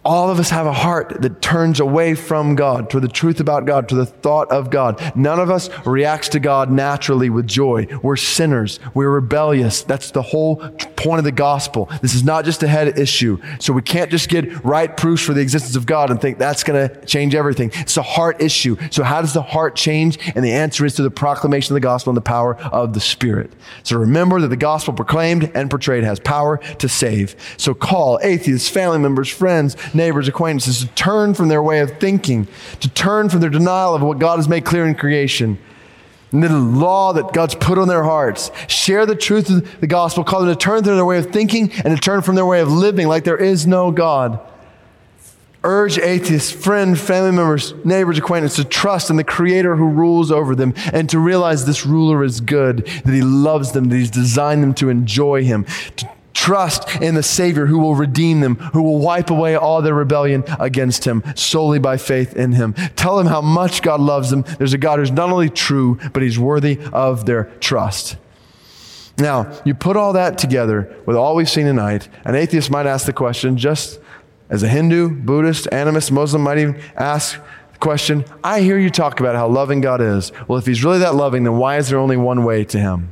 all 0.04 0.30
of 0.30 0.40
us 0.40 0.50
have 0.50 0.66
a 0.66 0.72
heart 0.72 1.22
that 1.22 1.40
turns 1.40 1.78
away 1.78 2.14
from 2.14 2.56
God, 2.56 2.90
to 2.90 2.98
the 2.98 3.08
truth 3.08 3.38
about 3.38 3.66
God, 3.66 3.88
to 3.90 3.94
the 3.94 4.06
thought 4.06 4.50
of 4.50 4.70
God. 4.70 5.00
None 5.14 5.38
of 5.38 5.50
us 5.50 5.70
reacts 5.86 6.28
to 6.30 6.40
God 6.40 6.70
naturally 6.70 7.30
with 7.30 7.46
joy. 7.46 7.86
We're 8.02 8.16
sinners. 8.16 8.80
We're 8.94 9.10
rebellious. 9.10 9.82
That's 9.82 10.10
the 10.10 10.22
whole 10.22 10.56
point 10.56 11.18
of 11.18 11.24
the 11.24 11.32
gospel. 11.32 11.88
This 12.00 12.14
is 12.14 12.24
not 12.24 12.44
just 12.44 12.62
a 12.62 12.68
head 12.68 12.98
issue. 12.98 13.40
So 13.60 13.72
we 13.72 13.82
can't 13.82 14.10
just 14.10 14.28
get 14.28 14.64
right 14.64 14.96
proofs 14.96 15.22
for 15.22 15.34
the 15.34 15.40
existence 15.40 15.76
of 15.76 15.86
God 15.86 16.10
and 16.10 16.20
think 16.20 16.38
that's 16.38 16.64
going 16.64 16.88
to 16.88 17.06
change 17.06 17.34
everything. 17.34 17.70
It's 17.74 17.96
a 17.96 18.02
heart 18.02 18.42
issue. 18.42 18.76
So 18.90 19.04
how 19.04 19.20
does 19.20 19.34
the 19.34 19.42
heart 19.42 19.76
change? 19.76 20.18
And 20.34 20.44
the 20.44 20.52
answer 20.52 20.84
is 20.84 20.96
through 20.96 21.04
the 21.04 21.10
proclamation 21.10 21.74
of 21.74 21.76
the 21.76 21.80
gospel 21.80 22.10
and 22.10 22.16
the 22.16 22.22
power 22.22 22.56
of 22.56 22.92
the 22.92 23.00
Spirit. 23.00 23.52
So 23.84 23.98
remember 23.98 24.40
that 24.40 24.48
the 24.48 24.56
gospel 24.56 24.94
proclaimed 24.94 25.50
and 25.54 25.70
portrayed 25.70 26.02
has 26.02 26.18
power 26.18 26.58
to 26.58 26.88
save. 26.88 27.36
So 27.56 27.72
call 27.74 28.18
atheists, 28.22 28.68
family 28.68 28.98
members, 28.98 29.28
friends, 29.28 29.76
neighbors, 29.94 30.28
acquaintances 30.28 30.80
to 30.80 30.86
turn 30.94 31.34
from 31.34 31.48
their 31.48 31.62
way 31.62 31.80
of 31.80 31.98
thinking, 31.98 32.46
to 32.80 32.88
turn 32.88 33.28
from 33.28 33.40
their 33.40 33.50
denial 33.50 33.94
of 33.94 34.02
what 34.02 34.18
God 34.18 34.36
has 34.36 34.48
made 34.48 34.64
clear 34.64 34.86
in 34.86 34.94
creation. 34.94 35.58
And 36.32 36.42
the 36.42 36.48
law 36.48 37.12
that 37.12 37.32
God's 37.34 37.54
put 37.54 37.76
on 37.76 37.88
their 37.88 38.04
hearts. 38.04 38.50
Share 38.66 39.04
the 39.04 39.14
truth 39.14 39.50
of 39.50 39.80
the 39.80 39.86
gospel. 39.86 40.24
Call 40.24 40.40
them 40.40 40.48
to 40.48 40.56
turn 40.56 40.82
from 40.82 40.96
their 40.96 41.04
way 41.04 41.18
of 41.18 41.26
thinking 41.26 41.70
and 41.84 41.94
to 41.94 41.98
turn 41.98 42.22
from 42.22 42.36
their 42.36 42.46
way 42.46 42.60
of 42.60 42.72
living 42.72 43.06
like 43.06 43.24
there 43.24 43.36
is 43.36 43.66
no 43.66 43.90
God. 43.90 44.40
Urge 45.64 45.98
atheists, 45.98 46.50
friends, 46.50 47.00
family 47.00 47.30
members, 47.30 47.72
neighbors, 47.84 48.18
acquaintances 48.18 48.64
to 48.64 48.64
trust 48.64 49.10
in 49.10 49.16
the 49.16 49.22
Creator 49.22 49.76
who 49.76 49.86
rules 49.86 50.32
over 50.32 50.56
them 50.56 50.74
and 50.92 51.08
to 51.10 51.20
realize 51.20 51.64
this 51.64 51.86
ruler 51.86 52.24
is 52.24 52.40
good, 52.40 52.86
that 53.04 53.12
He 53.12 53.22
loves 53.22 53.70
them, 53.70 53.88
that 53.88 53.96
He's 53.96 54.10
designed 54.10 54.62
them 54.62 54.74
to 54.74 54.88
enjoy 54.88 55.44
Him, 55.44 55.64
to 55.96 56.08
Trust 56.34 57.00
in 57.00 57.14
the 57.14 57.22
Savior 57.22 57.66
who 57.66 57.78
will 57.78 57.94
redeem 57.94 58.40
them, 58.40 58.56
who 58.56 58.82
will 58.82 58.98
wipe 58.98 59.30
away 59.30 59.54
all 59.54 59.82
their 59.82 59.94
rebellion 59.94 60.44
against 60.58 61.04
Him 61.04 61.22
solely 61.34 61.78
by 61.78 61.96
faith 61.96 62.34
in 62.34 62.52
Him. 62.52 62.74
Tell 62.96 63.16
them 63.16 63.26
how 63.26 63.40
much 63.40 63.82
God 63.82 64.00
loves 64.00 64.30
them. 64.30 64.44
There's 64.58 64.72
a 64.72 64.78
God 64.78 64.98
who's 64.98 65.10
not 65.10 65.30
only 65.30 65.50
true, 65.50 65.98
but 66.12 66.22
He's 66.22 66.38
worthy 66.38 66.78
of 66.92 67.26
their 67.26 67.44
trust. 67.60 68.16
Now, 69.18 69.52
you 69.64 69.74
put 69.74 69.96
all 69.96 70.14
that 70.14 70.38
together 70.38 70.96
with 71.04 71.16
all 71.16 71.36
we've 71.36 71.50
seen 71.50 71.66
tonight, 71.66 72.08
an 72.24 72.34
atheist 72.34 72.70
might 72.70 72.86
ask 72.86 73.04
the 73.04 73.12
question, 73.12 73.58
just 73.58 74.00
as 74.48 74.62
a 74.62 74.68
Hindu, 74.68 75.10
Buddhist, 75.10 75.68
animist, 75.70 76.10
Muslim 76.10 76.42
might 76.42 76.58
even 76.58 76.80
ask 76.96 77.38
the 77.72 77.78
question 77.78 78.24
I 78.42 78.60
hear 78.60 78.78
you 78.78 78.90
talk 78.90 79.20
about 79.20 79.34
how 79.34 79.48
loving 79.48 79.80
God 79.80 80.00
is. 80.00 80.32
Well, 80.48 80.58
if 80.58 80.66
He's 80.66 80.82
really 80.82 81.00
that 81.00 81.14
loving, 81.14 81.44
then 81.44 81.58
why 81.58 81.76
is 81.76 81.90
there 81.90 81.98
only 81.98 82.16
one 82.16 82.42
way 82.42 82.64
to 82.64 82.78
Him? 82.78 83.10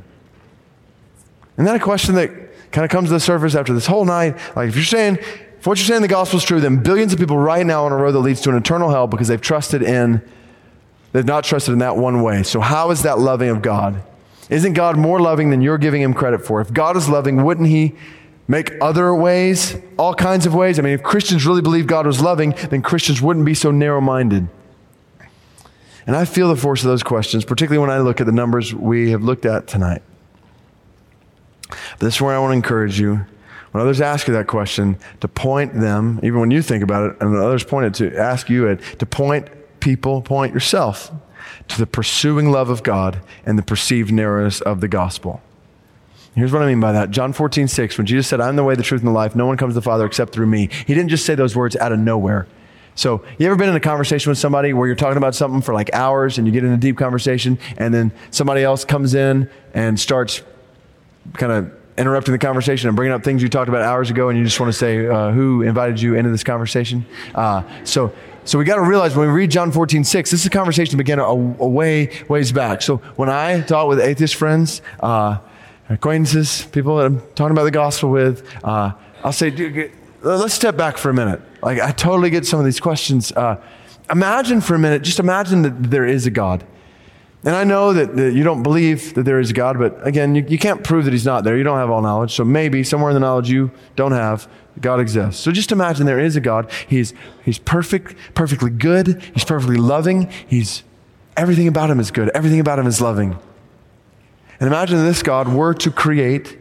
Isn't 1.53 1.65
that 1.65 1.75
a 1.75 1.79
question 1.79 2.15
that 2.15 2.31
kind 2.71 2.85
of 2.85 2.91
comes 2.91 3.09
to 3.09 3.13
the 3.13 3.19
surface 3.19 3.55
after 3.55 3.73
this 3.73 3.85
whole 3.85 4.05
night. 4.05 4.37
Like, 4.55 4.69
if 4.69 4.75
you're 4.75 4.85
saying, 4.85 5.17
if 5.61 5.67
what 5.67 5.77
you're 5.77 5.85
saying 5.85 6.01
the 6.01 6.07
gospel 6.07 6.37
is 6.37 6.43
true, 6.43 6.59
then 6.59 6.81
billions 6.81 7.13
of 7.13 7.19
people 7.19 7.37
right 7.37 7.65
now 7.65 7.85
on 7.85 7.91
a 7.91 7.95
road 7.95 8.13
that 8.13 8.19
leads 8.19 8.41
to 8.41 8.49
an 8.49 8.55
eternal 8.55 8.89
hell 8.89 9.07
because 9.07 9.27
they've 9.27 9.41
trusted 9.41 9.83
in, 9.83 10.21
they've 11.11 11.25
not 11.25 11.43
trusted 11.43 11.73
in 11.73 11.79
that 11.79 11.97
one 11.97 12.23
way. 12.23 12.43
So, 12.43 12.59
how 12.59 12.91
is 12.91 13.03
that 13.03 13.19
loving 13.19 13.49
of 13.49 13.61
God? 13.61 14.01
Isn't 14.49 14.73
God 14.73 14.97
more 14.97 15.19
loving 15.21 15.49
than 15.49 15.61
you're 15.61 15.77
giving 15.77 16.01
him 16.01 16.13
credit 16.13 16.45
for? 16.45 16.61
If 16.61 16.73
God 16.73 16.97
is 16.97 17.07
loving, 17.07 17.43
wouldn't 17.43 17.67
he 17.67 17.95
make 18.47 18.73
other 18.81 19.13
ways, 19.13 19.77
all 19.97 20.13
kinds 20.13 20.45
of 20.45 20.53
ways? 20.53 20.79
I 20.79 20.81
mean, 20.81 20.93
if 20.93 21.03
Christians 21.03 21.45
really 21.45 21.61
believe 21.61 21.87
God 21.87 22.05
was 22.05 22.21
loving, 22.21 22.55
then 22.69 22.81
Christians 22.81 23.21
wouldn't 23.21 23.45
be 23.45 23.53
so 23.53 23.71
narrow 23.71 24.01
minded. 24.01 24.49
And 26.07 26.15
I 26.15 26.25
feel 26.25 26.49
the 26.49 26.55
force 26.55 26.81
of 26.83 26.89
those 26.89 27.03
questions, 27.03 27.45
particularly 27.45 27.79
when 27.85 27.95
I 27.95 28.01
look 28.01 28.19
at 28.19 28.25
the 28.25 28.33
numbers 28.33 28.73
we 28.73 29.11
have 29.11 29.23
looked 29.23 29.45
at 29.45 29.67
tonight. 29.67 30.01
But 31.71 31.99
this 31.99 32.15
is 32.15 32.21
where 32.21 32.35
I 32.35 32.39
want 32.39 32.51
to 32.51 32.55
encourage 32.55 32.99
you. 32.99 33.25
When 33.71 33.81
others 33.81 34.01
ask 34.01 34.27
you 34.27 34.33
that 34.33 34.47
question, 34.47 34.97
to 35.21 35.27
point 35.27 35.73
them, 35.73 36.19
even 36.23 36.39
when 36.39 36.51
you 36.51 36.61
think 36.61 36.83
about 36.83 37.11
it, 37.11 37.17
and 37.21 37.35
others 37.35 37.63
point 37.63 37.85
it 37.85 37.93
to 37.95 38.17
ask 38.17 38.49
you 38.49 38.67
it, 38.67 38.81
to 38.99 39.05
point 39.05 39.47
people, 39.79 40.21
point 40.21 40.53
yourself 40.53 41.11
to 41.69 41.77
the 41.77 41.87
pursuing 41.87 42.51
love 42.51 42.69
of 42.69 42.83
God 42.83 43.21
and 43.45 43.57
the 43.57 43.63
perceived 43.63 44.11
narrowness 44.11 44.61
of 44.61 44.81
the 44.81 44.87
gospel. 44.87 45.41
Here's 46.35 46.53
what 46.53 46.61
I 46.61 46.67
mean 46.67 46.79
by 46.79 46.93
that. 46.93 47.11
John 47.11 47.33
14, 47.33 47.67
6, 47.67 47.97
when 47.97 48.07
Jesus 48.07 48.27
said, 48.27 48.39
I'm 48.39 48.55
the 48.55 48.63
way, 48.63 48.75
the 48.75 48.83
truth, 48.83 49.01
and 49.01 49.07
the 49.07 49.13
life, 49.13 49.35
no 49.35 49.45
one 49.45 49.57
comes 49.57 49.71
to 49.71 49.75
the 49.75 49.81
Father 49.81 50.05
except 50.05 50.31
through 50.31 50.47
me. 50.47 50.69
He 50.85 50.93
didn't 50.93 51.09
just 51.09 51.25
say 51.25 51.35
those 51.35 51.55
words 51.55 51.75
out 51.75 51.91
of 51.91 51.99
nowhere. 51.99 52.47
So, 52.95 53.23
you 53.37 53.47
ever 53.47 53.55
been 53.55 53.69
in 53.69 53.75
a 53.75 53.81
conversation 53.81 54.29
with 54.29 54.37
somebody 54.37 54.73
where 54.73 54.85
you're 54.85 54.97
talking 54.97 55.17
about 55.17 55.33
something 55.33 55.61
for 55.61 55.73
like 55.73 55.93
hours 55.93 56.37
and 56.37 56.45
you 56.45 56.53
get 56.53 56.63
in 56.63 56.71
a 56.71 56.77
deep 56.77 56.97
conversation 56.97 57.57
and 57.77 57.93
then 57.93 58.11
somebody 58.31 58.63
else 58.63 58.83
comes 58.83 59.13
in 59.13 59.49
and 59.73 59.97
starts 59.99 60.41
kind 61.33 61.51
of 61.51 61.71
interrupting 61.97 62.31
the 62.31 62.39
conversation 62.39 62.87
and 62.87 62.95
bringing 62.95 63.13
up 63.13 63.23
things 63.23 63.43
you 63.43 63.49
talked 63.49 63.69
about 63.69 63.81
hours 63.81 64.09
ago, 64.09 64.29
and 64.29 64.37
you 64.37 64.43
just 64.43 64.59
want 64.59 64.71
to 64.71 64.77
say 64.77 65.05
uh, 65.05 65.31
who 65.31 65.61
invited 65.61 66.01
you 66.01 66.15
into 66.15 66.29
this 66.31 66.43
conversation. 66.43 67.05
Uh, 67.35 67.63
so, 67.83 68.13
so 68.43 68.57
we 68.57 68.65
got 68.65 68.75
to 68.75 68.81
realize 68.81 69.15
when 69.15 69.27
we 69.27 69.33
read 69.33 69.51
John 69.51 69.71
14, 69.71 70.03
6, 70.03 70.31
this 70.31 70.39
is 70.39 70.45
a 70.45 70.49
conversation 70.49 70.97
began 70.97 71.19
a, 71.19 71.25
a 71.25 71.35
way, 71.35 72.23
ways 72.27 72.51
back. 72.51 72.81
So 72.81 72.97
when 73.15 73.29
I 73.29 73.61
talk 73.61 73.87
with 73.87 73.99
atheist 73.99 74.35
friends, 74.35 74.81
uh, 74.99 75.37
acquaintances, 75.89 76.65
people 76.65 76.97
that 76.97 77.05
I'm 77.05 77.21
talking 77.35 77.51
about 77.51 77.65
the 77.65 77.71
gospel 77.71 78.09
with, 78.09 78.47
uh, 78.63 78.93
I'll 79.23 79.33
say, 79.33 79.91
let's 80.21 80.53
step 80.53 80.77
back 80.77 80.97
for 80.97 81.09
a 81.09 81.13
minute. 81.13 81.41
Like, 81.61 81.79
I 81.79 81.91
totally 81.91 82.29
get 82.29 82.45
some 82.45 82.59
of 82.59 82.65
these 82.65 82.79
questions. 82.79 83.31
Uh, 83.31 83.61
imagine 84.09 84.61
for 84.61 84.75
a 84.75 84.79
minute, 84.79 85.03
just 85.03 85.19
imagine 85.19 85.61
that 85.61 85.91
there 85.91 86.05
is 86.05 86.25
a 86.25 86.31
God. 86.31 86.65
And 87.43 87.55
I 87.55 87.63
know 87.63 87.91
that, 87.93 88.15
that, 88.17 88.33
you 88.33 88.43
don't 88.43 88.61
believe 88.61 89.15
that 89.15 89.23
there 89.23 89.39
is 89.39 89.51
God, 89.51 89.79
but 89.79 90.05
again, 90.05 90.35
you, 90.35 90.45
you 90.47 90.59
can't 90.59 90.83
prove 90.83 91.05
that 91.05 91.11
He's 91.11 91.25
not 91.25 91.43
there. 91.43 91.57
You 91.57 91.63
don't 91.63 91.79
have 91.79 91.89
all 91.89 92.01
knowledge. 92.01 92.33
So 92.33 92.45
maybe 92.45 92.83
somewhere 92.83 93.09
in 93.09 93.15
the 93.15 93.19
knowledge 93.19 93.49
you 93.49 93.71
don't 93.95 94.11
have, 94.11 94.47
God 94.79 94.99
exists. 94.99 95.41
So 95.41 95.51
just 95.51 95.71
imagine 95.71 96.05
there 96.05 96.19
is 96.19 96.35
a 96.35 96.41
God. 96.41 96.71
He's, 96.87 97.13
he's 97.43 97.57
perfect, 97.57 98.15
perfectly 98.35 98.69
good. 98.69 99.21
He's 99.33 99.43
perfectly 99.43 99.77
loving. 99.77 100.29
He's, 100.47 100.83
everything 101.35 101.67
about 101.67 101.89
Him 101.89 101.99
is 101.99 102.11
good. 102.11 102.29
Everything 102.29 102.59
about 102.59 102.77
Him 102.77 102.85
is 102.85 103.01
loving. 103.01 103.39
And 104.59 104.67
imagine 104.67 105.03
this 105.03 105.23
God 105.23 105.47
were 105.47 105.73
to 105.73 105.89
create 105.89 106.59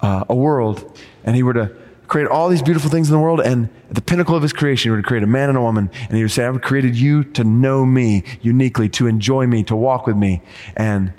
uh, 0.00 0.24
a 0.28 0.34
world 0.34 0.96
and 1.24 1.34
He 1.34 1.42
were 1.42 1.54
to 1.54 1.76
create 2.10 2.26
all 2.26 2.48
these 2.48 2.60
beautiful 2.60 2.90
things 2.90 3.08
in 3.08 3.14
the 3.14 3.20
world, 3.20 3.40
and 3.40 3.70
at 3.88 3.94
the 3.94 4.02
pinnacle 4.02 4.34
of 4.34 4.42
his 4.42 4.52
creation, 4.52 4.90
he 4.90 4.96
would 4.96 5.06
create 5.06 5.22
a 5.22 5.28
man 5.28 5.48
and 5.48 5.56
a 5.56 5.60
woman, 5.60 5.88
and 6.08 6.16
he 6.16 6.22
would 6.22 6.32
say, 6.32 6.44
I've 6.44 6.60
created 6.60 6.96
you 6.96 7.22
to 7.22 7.44
know 7.44 7.86
me 7.86 8.24
uniquely, 8.42 8.88
to 8.90 9.06
enjoy 9.06 9.46
me, 9.46 9.62
to 9.64 9.76
walk 9.76 10.08
with 10.08 10.16
me, 10.16 10.42
and, 10.76 11.12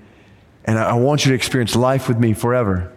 and 0.65 0.77
I 0.77 0.93
want 0.93 1.25
you 1.25 1.32
to 1.32 1.36
experience 1.36 1.77
life 1.77 2.10
with 2.10 2.19
me 2.19 2.34
forever. 2.34 2.91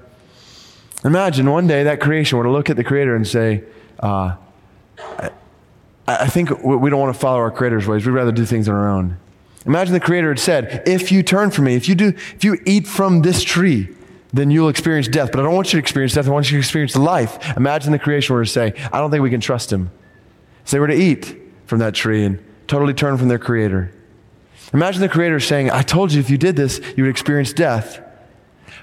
Imagine 1.04 1.48
one 1.48 1.68
day 1.68 1.85
that 1.85 2.00
creation 2.00 2.37
were 2.37 2.44
to 2.44 2.50
look 2.50 2.68
at 2.68 2.76
the 2.76 2.83
Creator 2.83 3.14
and 3.14 3.26
say, 3.26 3.62
uh, 4.00 4.35
I, 4.98 5.30
I 6.09 6.26
think 6.26 6.50
we 6.64 6.90
don't 6.90 7.00
want 7.00 7.14
to 7.14 7.20
follow 7.20 7.38
our 7.38 7.52
Creator's 7.52 7.87
ways. 7.87 8.04
We'd 8.04 8.12
rather 8.12 8.33
do 8.33 8.44
things 8.44 8.68
on 8.68 8.74
our 8.74 8.88
own. 8.88 9.18
Imagine 9.66 9.94
the 9.94 10.00
Creator 10.00 10.30
had 10.30 10.40
said, 10.40 10.83
if 10.85 11.12
you 11.12 11.22
turn 11.22 11.52
from 11.52 11.66
me, 11.66 11.76
if 11.76 11.88
you 11.88 11.94
do, 11.94 12.09
if 12.09 12.42
you 12.42 12.59
eat 12.66 12.88
from 12.88 13.22
this 13.22 13.44
tree, 13.44 13.94
then 14.35 14.51
you'll 14.51 14.68
experience 14.68 15.07
death. 15.07 15.31
But 15.31 15.40
I 15.40 15.42
don't 15.44 15.55
want 15.55 15.73
you 15.73 15.79
to 15.79 15.83
experience 15.83 16.12
death. 16.12 16.27
I 16.27 16.31
want 16.31 16.51
you 16.51 16.57
to 16.57 16.59
experience 16.59 16.97
life. 16.97 17.57
Imagine 17.57 17.92
the 17.92 18.01
creation 18.01 18.35
were 18.35 18.44
to 18.44 18.51
say, 18.51 18.75
I 18.92 18.99
don't 18.99 19.12
think 19.12 19.23
we 19.23 19.31
can 19.31 19.40
trust 19.40 19.73
him. 19.73 19.92
So 20.64 20.77
they 20.77 20.81
were 20.81 20.88
to 20.88 20.94
eat 20.94 21.40
from 21.66 21.79
that 21.79 21.94
tree 21.94 22.25
and 22.25 22.44
totally 22.66 22.94
turn 22.94 23.16
from 23.16 23.29
their 23.29 23.38
creator. 23.38 23.94
Imagine 24.73 25.03
the 25.03 25.09
creator 25.09 25.38
saying, 25.38 25.70
I 25.70 25.83
told 25.83 26.12
you 26.12 26.18
if 26.18 26.31
you 26.31 26.37
did 26.37 26.57
this, 26.57 26.81
you 26.97 27.05
would 27.05 27.11
experience 27.11 27.53
death. 27.53 28.01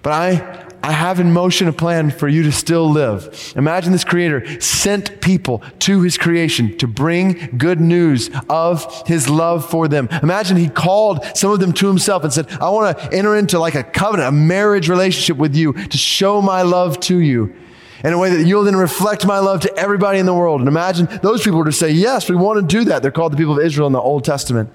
But 0.03 0.13
I, 0.13 0.70
I 0.83 0.91
have 0.91 1.19
in 1.19 1.31
motion 1.31 1.67
a 1.67 1.73
plan 1.73 2.09
for 2.09 2.27
you 2.27 2.43
to 2.43 2.51
still 2.51 2.89
live. 2.89 3.53
Imagine 3.55 3.91
this 3.91 4.03
creator 4.03 4.59
sent 4.59 5.21
people 5.21 5.63
to 5.79 6.01
his 6.01 6.17
creation 6.17 6.77
to 6.79 6.87
bring 6.87 7.57
good 7.57 7.79
news 7.79 8.29
of 8.49 9.07
his 9.07 9.29
love 9.29 9.69
for 9.69 9.87
them. 9.87 10.09
Imagine 10.23 10.57
he 10.57 10.69
called 10.69 11.23
some 11.35 11.51
of 11.51 11.59
them 11.59 11.73
to 11.73 11.87
himself 11.87 12.23
and 12.23 12.33
said, 12.33 12.49
I 12.53 12.69
want 12.69 12.97
to 12.97 13.13
enter 13.13 13.35
into 13.35 13.59
like 13.59 13.75
a 13.75 13.83
covenant, 13.83 14.29
a 14.29 14.31
marriage 14.31 14.89
relationship 14.89 15.37
with 15.37 15.55
you 15.55 15.73
to 15.73 15.97
show 15.97 16.41
my 16.41 16.63
love 16.63 16.99
to 17.01 17.19
you 17.19 17.55
in 18.03 18.13
a 18.13 18.17
way 18.17 18.35
that 18.35 18.45
you'll 18.45 18.63
then 18.63 18.75
reflect 18.75 19.25
my 19.25 19.39
love 19.39 19.61
to 19.61 19.77
everybody 19.77 20.17
in 20.19 20.25
the 20.25 20.33
world. 20.33 20.61
And 20.61 20.67
imagine 20.67 21.07
those 21.21 21.43
people 21.43 21.63
to 21.65 21.71
say, 21.71 21.91
Yes, 21.91 22.29
we 22.29 22.35
want 22.35 22.59
to 22.59 22.65
do 22.65 22.85
that. 22.85 23.01
They're 23.01 23.11
called 23.11 23.33
the 23.33 23.37
people 23.37 23.59
of 23.59 23.63
Israel 23.63 23.87
in 23.87 23.93
the 23.93 24.01
Old 24.01 24.23
Testament. 24.23 24.71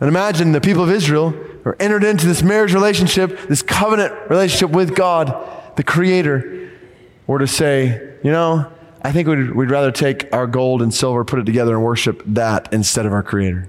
And 0.00 0.08
imagine 0.08 0.52
the 0.52 0.60
people 0.60 0.82
of 0.82 0.90
Israel 0.90 1.34
are 1.66 1.76
entered 1.78 2.04
into 2.04 2.26
this 2.26 2.42
marriage 2.42 2.72
relationship, 2.72 3.38
this 3.48 3.62
covenant 3.62 4.14
relationship 4.30 4.70
with 4.70 4.94
God, 4.96 5.76
the 5.76 5.84
Creator, 5.84 6.70
were 7.26 7.38
to 7.38 7.46
say, 7.46 8.16
you 8.24 8.30
know, 8.30 8.70
I 9.02 9.12
think 9.12 9.28
we'd, 9.28 9.50
we'd 9.50 9.70
rather 9.70 9.92
take 9.92 10.32
our 10.32 10.46
gold 10.46 10.80
and 10.80 10.92
silver, 10.92 11.24
put 11.24 11.38
it 11.38 11.44
together, 11.44 11.74
and 11.74 11.84
worship 11.84 12.22
that 12.26 12.72
instead 12.72 13.04
of 13.04 13.12
our 13.12 13.22
Creator. 13.22 13.68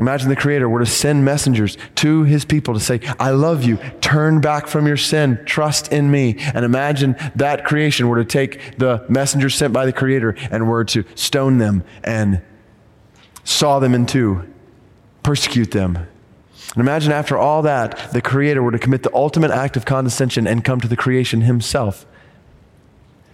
Imagine 0.00 0.28
the 0.28 0.36
Creator 0.36 0.68
were 0.68 0.80
to 0.80 0.86
send 0.86 1.24
messengers 1.24 1.78
to 1.96 2.24
His 2.24 2.44
people 2.44 2.74
to 2.74 2.80
say, 2.80 3.00
I 3.20 3.30
love 3.30 3.62
you, 3.62 3.78
turn 4.00 4.40
back 4.40 4.66
from 4.66 4.88
your 4.88 4.96
sin, 4.96 5.40
trust 5.44 5.92
in 5.92 6.10
me. 6.10 6.36
And 6.38 6.64
imagine 6.64 7.14
that 7.36 7.64
creation 7.64 8.08
were 8.08 8.16
to 8.16 8.24
take 8.24 8.78
the 8.78 9.04
messengers 9.08 9.54
sent 9.54 9.72
by 9.72 9.86
the 9.86 9.92
Creator 9.92 10.34
and 10.50 10.68
were 10.68 10.84
to 10.86 11.04
stone 11.14 11.58
them 11.58 11.84
and 12.02 12.42
saw 13.44 13.78
them 13.78 13.94
in 13.94 14.06
two 14.06 14.52
persecute 15.24 15.72
them. 15.72 15.96
And 15.96 16.80
imagine 16.80 17.12
after 17.12 17.36
all 17.36 17.62
that, 17.62 18.12
the 18.12 18.22
Creator 18.22 18.62
were 18.62 18.70
to 18.70 18.78
commit 18.78 19.02
the 19.02 19.14
ultimate 19.14 19.50
act 19.50 19.76
of 19.76 19.84
condescension 19.84 20.46
and 20.46 20.64
come 20.64 20.80
to 20.80 20.88
the 20.88 20.96
creation 20.96 21.40
Himself 21.40 22.06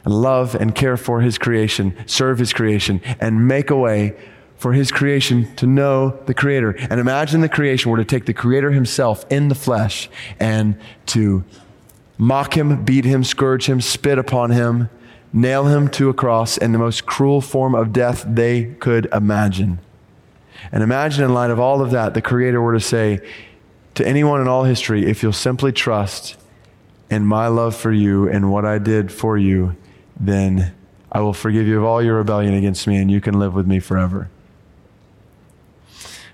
and 0.04 0.14
love 0.14 0.54
and 0.54 0.74
care 0.74 0.96
for 0.96 1.20
His 1.20 1.36
creation, 1.36 1.94
serve 2.06 2.38
His 2.38 2.52
creation, 2.52 3.00
and 3.20 3.46
make 3.46 3.70
a 3.70 3.76
way 3.76 4.16
for 4.56 4.72
His 4.72 4.90
creation 4.90 5.54
to 5.56 5.66
know 5.66 6.18
the 6.26 6.34
Creator. 6.34 6.76
And 6.90 7.00
imagine 7.00 7.40
the 7.40 7.48
creation 7.48 7.90
were 7.90 7.96
to 7.98 8.04
take 8.04 8.26
the 8.26 8.34
Creator 8.34 8.72
Himself 8.72 9.24
in 9.30 9.48
the 9.48 9.54
flesh 9.54 10.08
and 10.38 10.78
to 11.06 11.44
mock 12.18 12.56
Him, 12.56 12.84
beat 12.84 13.04
Him, 13.04 13.24
scourge 13.24 13.66
Him, 13.66 13.80
spit 13.80 14.18
upon 14.18 14.50
Him, 14.50 14.90
nail 15.32 15.66
Him 15.66 15.88
to 15.90 16.08
a 16.08 16.14
cross 16.14 16.56
in 16.58 16.72
the 16.72 16.78
most 16.78 17.06
cruel 17.06 17.40
form 17.40 17.74
of 17.74 17.92
death 17.92 18.24
they 18.26 18.64
could 18.64 19.06
imagine. 19.12 19.78
And 20.72 20.82
imagine, 20.82 21.24
in 21.24 21.34
light 21.34 21.50
of 21.50 21.58
all 21.58 21.82
of 21.82 21.90
that, 21.90 22.14
the 22.14 22.22
Creator 22.22 22.60
were 22.60 22.74
to 22.74 22.80
say 22.80 23.20
to 23.94 24.06
anyone 24.06 24.40
in 24.40 24.48
all 24.48 24.64
history, 24.64 25.06
if 25.06 25.22
you'll 25.22 25.32
simply 25.32 25.72
trust 25.72 26.36
in 27.10 27.24
my 27.24 27.48
love 27.48 27.74
for 27.74 27.92
you 27.92 28.28
and 28.28 28.52
what 28.52 28.64
I 28.64 28.78
did 28.78 29.10
for 29.10 29.36
you, 29.36 29.76
then 30.18 30.72
I 31.10 31.20
will 31.20 31.32
forgive 31.32 31.66
you 31.66 31.78
of 31.78 31.84
all 31.84 32.02
your 32.02 32.16
rebellion 32.16 32.54
against 32.54 32.86
me 32.86 32.96
and 32.96 33.10
you 33.10 33.20
can 33.20 33.38
live 33.38 33.54
with 33.54 33.66
me 33.66 33.80
forever. 33.80 34.30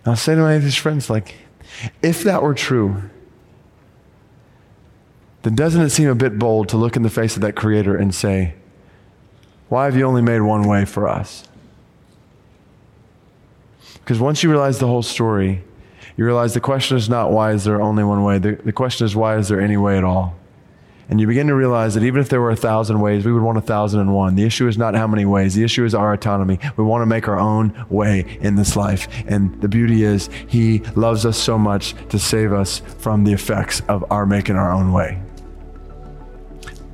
And 0.05 0.13
I'll 0.13 0.17
say 0.17 0.35
to 0.35 0.41
my 0.41 0.55
atheist 0.55 0.79
friends, 0.79 1.09
like, 1.09 1.35
if 2.03 2.23
that 2.25 2.43
were 2.43 2.55
true, 2.55 3.03
then 5.43 5.55
doesn't 5.55 5.81
it 5.81 5.91
seem 5.91 6.09
a 6.09 6.15
bit 6.15 6.39
bold 6.39 6.69
to 6.71 6.77
look 6.77 6.97
in 6.97 7.03
the 7.03 7.11
face 7.11 7.37
of 7.37 7.43
that 7.43 7.55
Creator 7.55 7.97
and 7.97 8.15
say, 8.15 8.55
Why 9.69 9.85
have 9.85 9.97
you 9.97 10.05
only 10.05 10.23
made 10.23 10.41
one 10.41 10.67
way 10.67 10.85
for 10.85 11.09
us? 11.09 11.45
Because 14.07 14.21
once 14.21 14.45
you 14.45 14.51
realize 14.51 14.79
the 14.79 14.87
whole 14.87 15.03
story, 15.03 15.65
you 16.17 16.25
realize 16.25 16.55
the 16.55 16.61
question 16.61 16.97
is 16.97 17.09
not 17.09 17.33
why 17.33 17.51
is 17.51 17.65
there 17.65 17.83
only 17.83 18.05
one 18.05 18.23
way. 18.23 18.39
The, 18.39 18.53
the 18.53 18.73
question 18.73 19.05
is 19.05 19.17
why 19.17 19.37
is 19.37 19.49
there 19.49 19.61
any 19.61 19.77
way 19.77 19.99
at 19.99 20.05
all? 20.05 20.37
And 21.09 21.21
you 21.21 21.27
begin 21.27 21.49
to 21.49 21.57
realize 21.57 21.95
that 21.95 22.05
even 22.05 22.21
if 22.21 22.29
there 22.29 22.41
were 22.41 22.53
a 22.53 22.57
thousand 22.57 23.01
ways, 23.01 23.25
we 23.25 23.33
would 23.33 23.43
want 23.43 23.59
a 23.59 23.63
thousand 23.63 23.99
and 23.99 24.15
one. 24.15 24.37
The 24.37 24.45
issue 24.45 24.69
is 24.69 24.79
not 24.79 24.95
how 24.95 25.09
many 25.09 25.25
ways. 25.25 25.57
The 25.57 25.65
issue 25.65 25.85
is 25.85 25.93
our 25.93 26.13
autonomy. 26.13 26.61
We 26.77 26.85
want 26.85 27.03
to 27.03 27.07
make 27.07 27.27
our 27.27 27.39
own 27.41 27.85
way 27.91 28.39
in 28.41 28.55
this 28.55 28.77
life. 28.77 29.09
And 29.27 29.61
the 29.61 29.67
beauty 29.67 30.05
is, 30.05 30.31
He 30.47 30.83
loves 30.95 31.27
us 31.27 31.37
so 31.37 31.59
much 31.59 31.97
to 32.11 32.19
save 32.21 32.53
us 32.53 32.83
from 32.99 33.25
the 33.25 33.33
effects 33.33 33.83
of 33.89 34.05
our 34.13 34.25
making 34.25 34.55
our 34.55 34.73
own 34.73 34.93
way. 34.93 35.21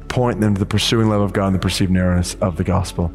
Point 0.08 0.40
them 0.40 0.54
to 0.54 0.58
the 0.58 0.64
pursuing 0.64 1.10
love 1.10 1.20
of 1.20 1.34
God 1.34 1.48
and 1.48 1.56
the 1.56 1.60
perceived 1.60 1.92
narrowness 1.92 2.36
of 2.36 2.56
the 2.56 2.64
gospel. 2.64 3.12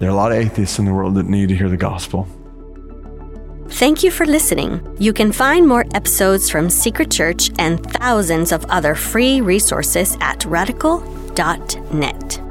There 0.00 0.08
are 0.08 0.12
a 0.12 0.16
lot 0.16 0.32
of 0.32 0.38
atheists 0.38 0.80
in 0.80 0.84
the 0.84 0.92
world 0.92 1.14
that 1.14 1.26
need 1.26 1.48
to 1.50 1.56
hear 1.56 1.68
the 1.68 1.76
gospel. 1.76 2.26
Thank 3.70 4.02
you 4.02 4.10
for 4.10 4.26
listening. 4.26 4.80
You 4.98 5.12
can 5.12 5.32
find 5.32 5.66
more 5.66 5.84
episodes 5.94 6.48
from 6.48 6.70
Secret 6.70 7.10
Church 7.10 7.50
and 7.58 7.82
thousands 7.92 8.52
of 8.52 8.64
other 8.66 8.94
free 8.94 9.40
resources 9.40 10.16
at 10.20 10.44
radical.net. 10.44 12.45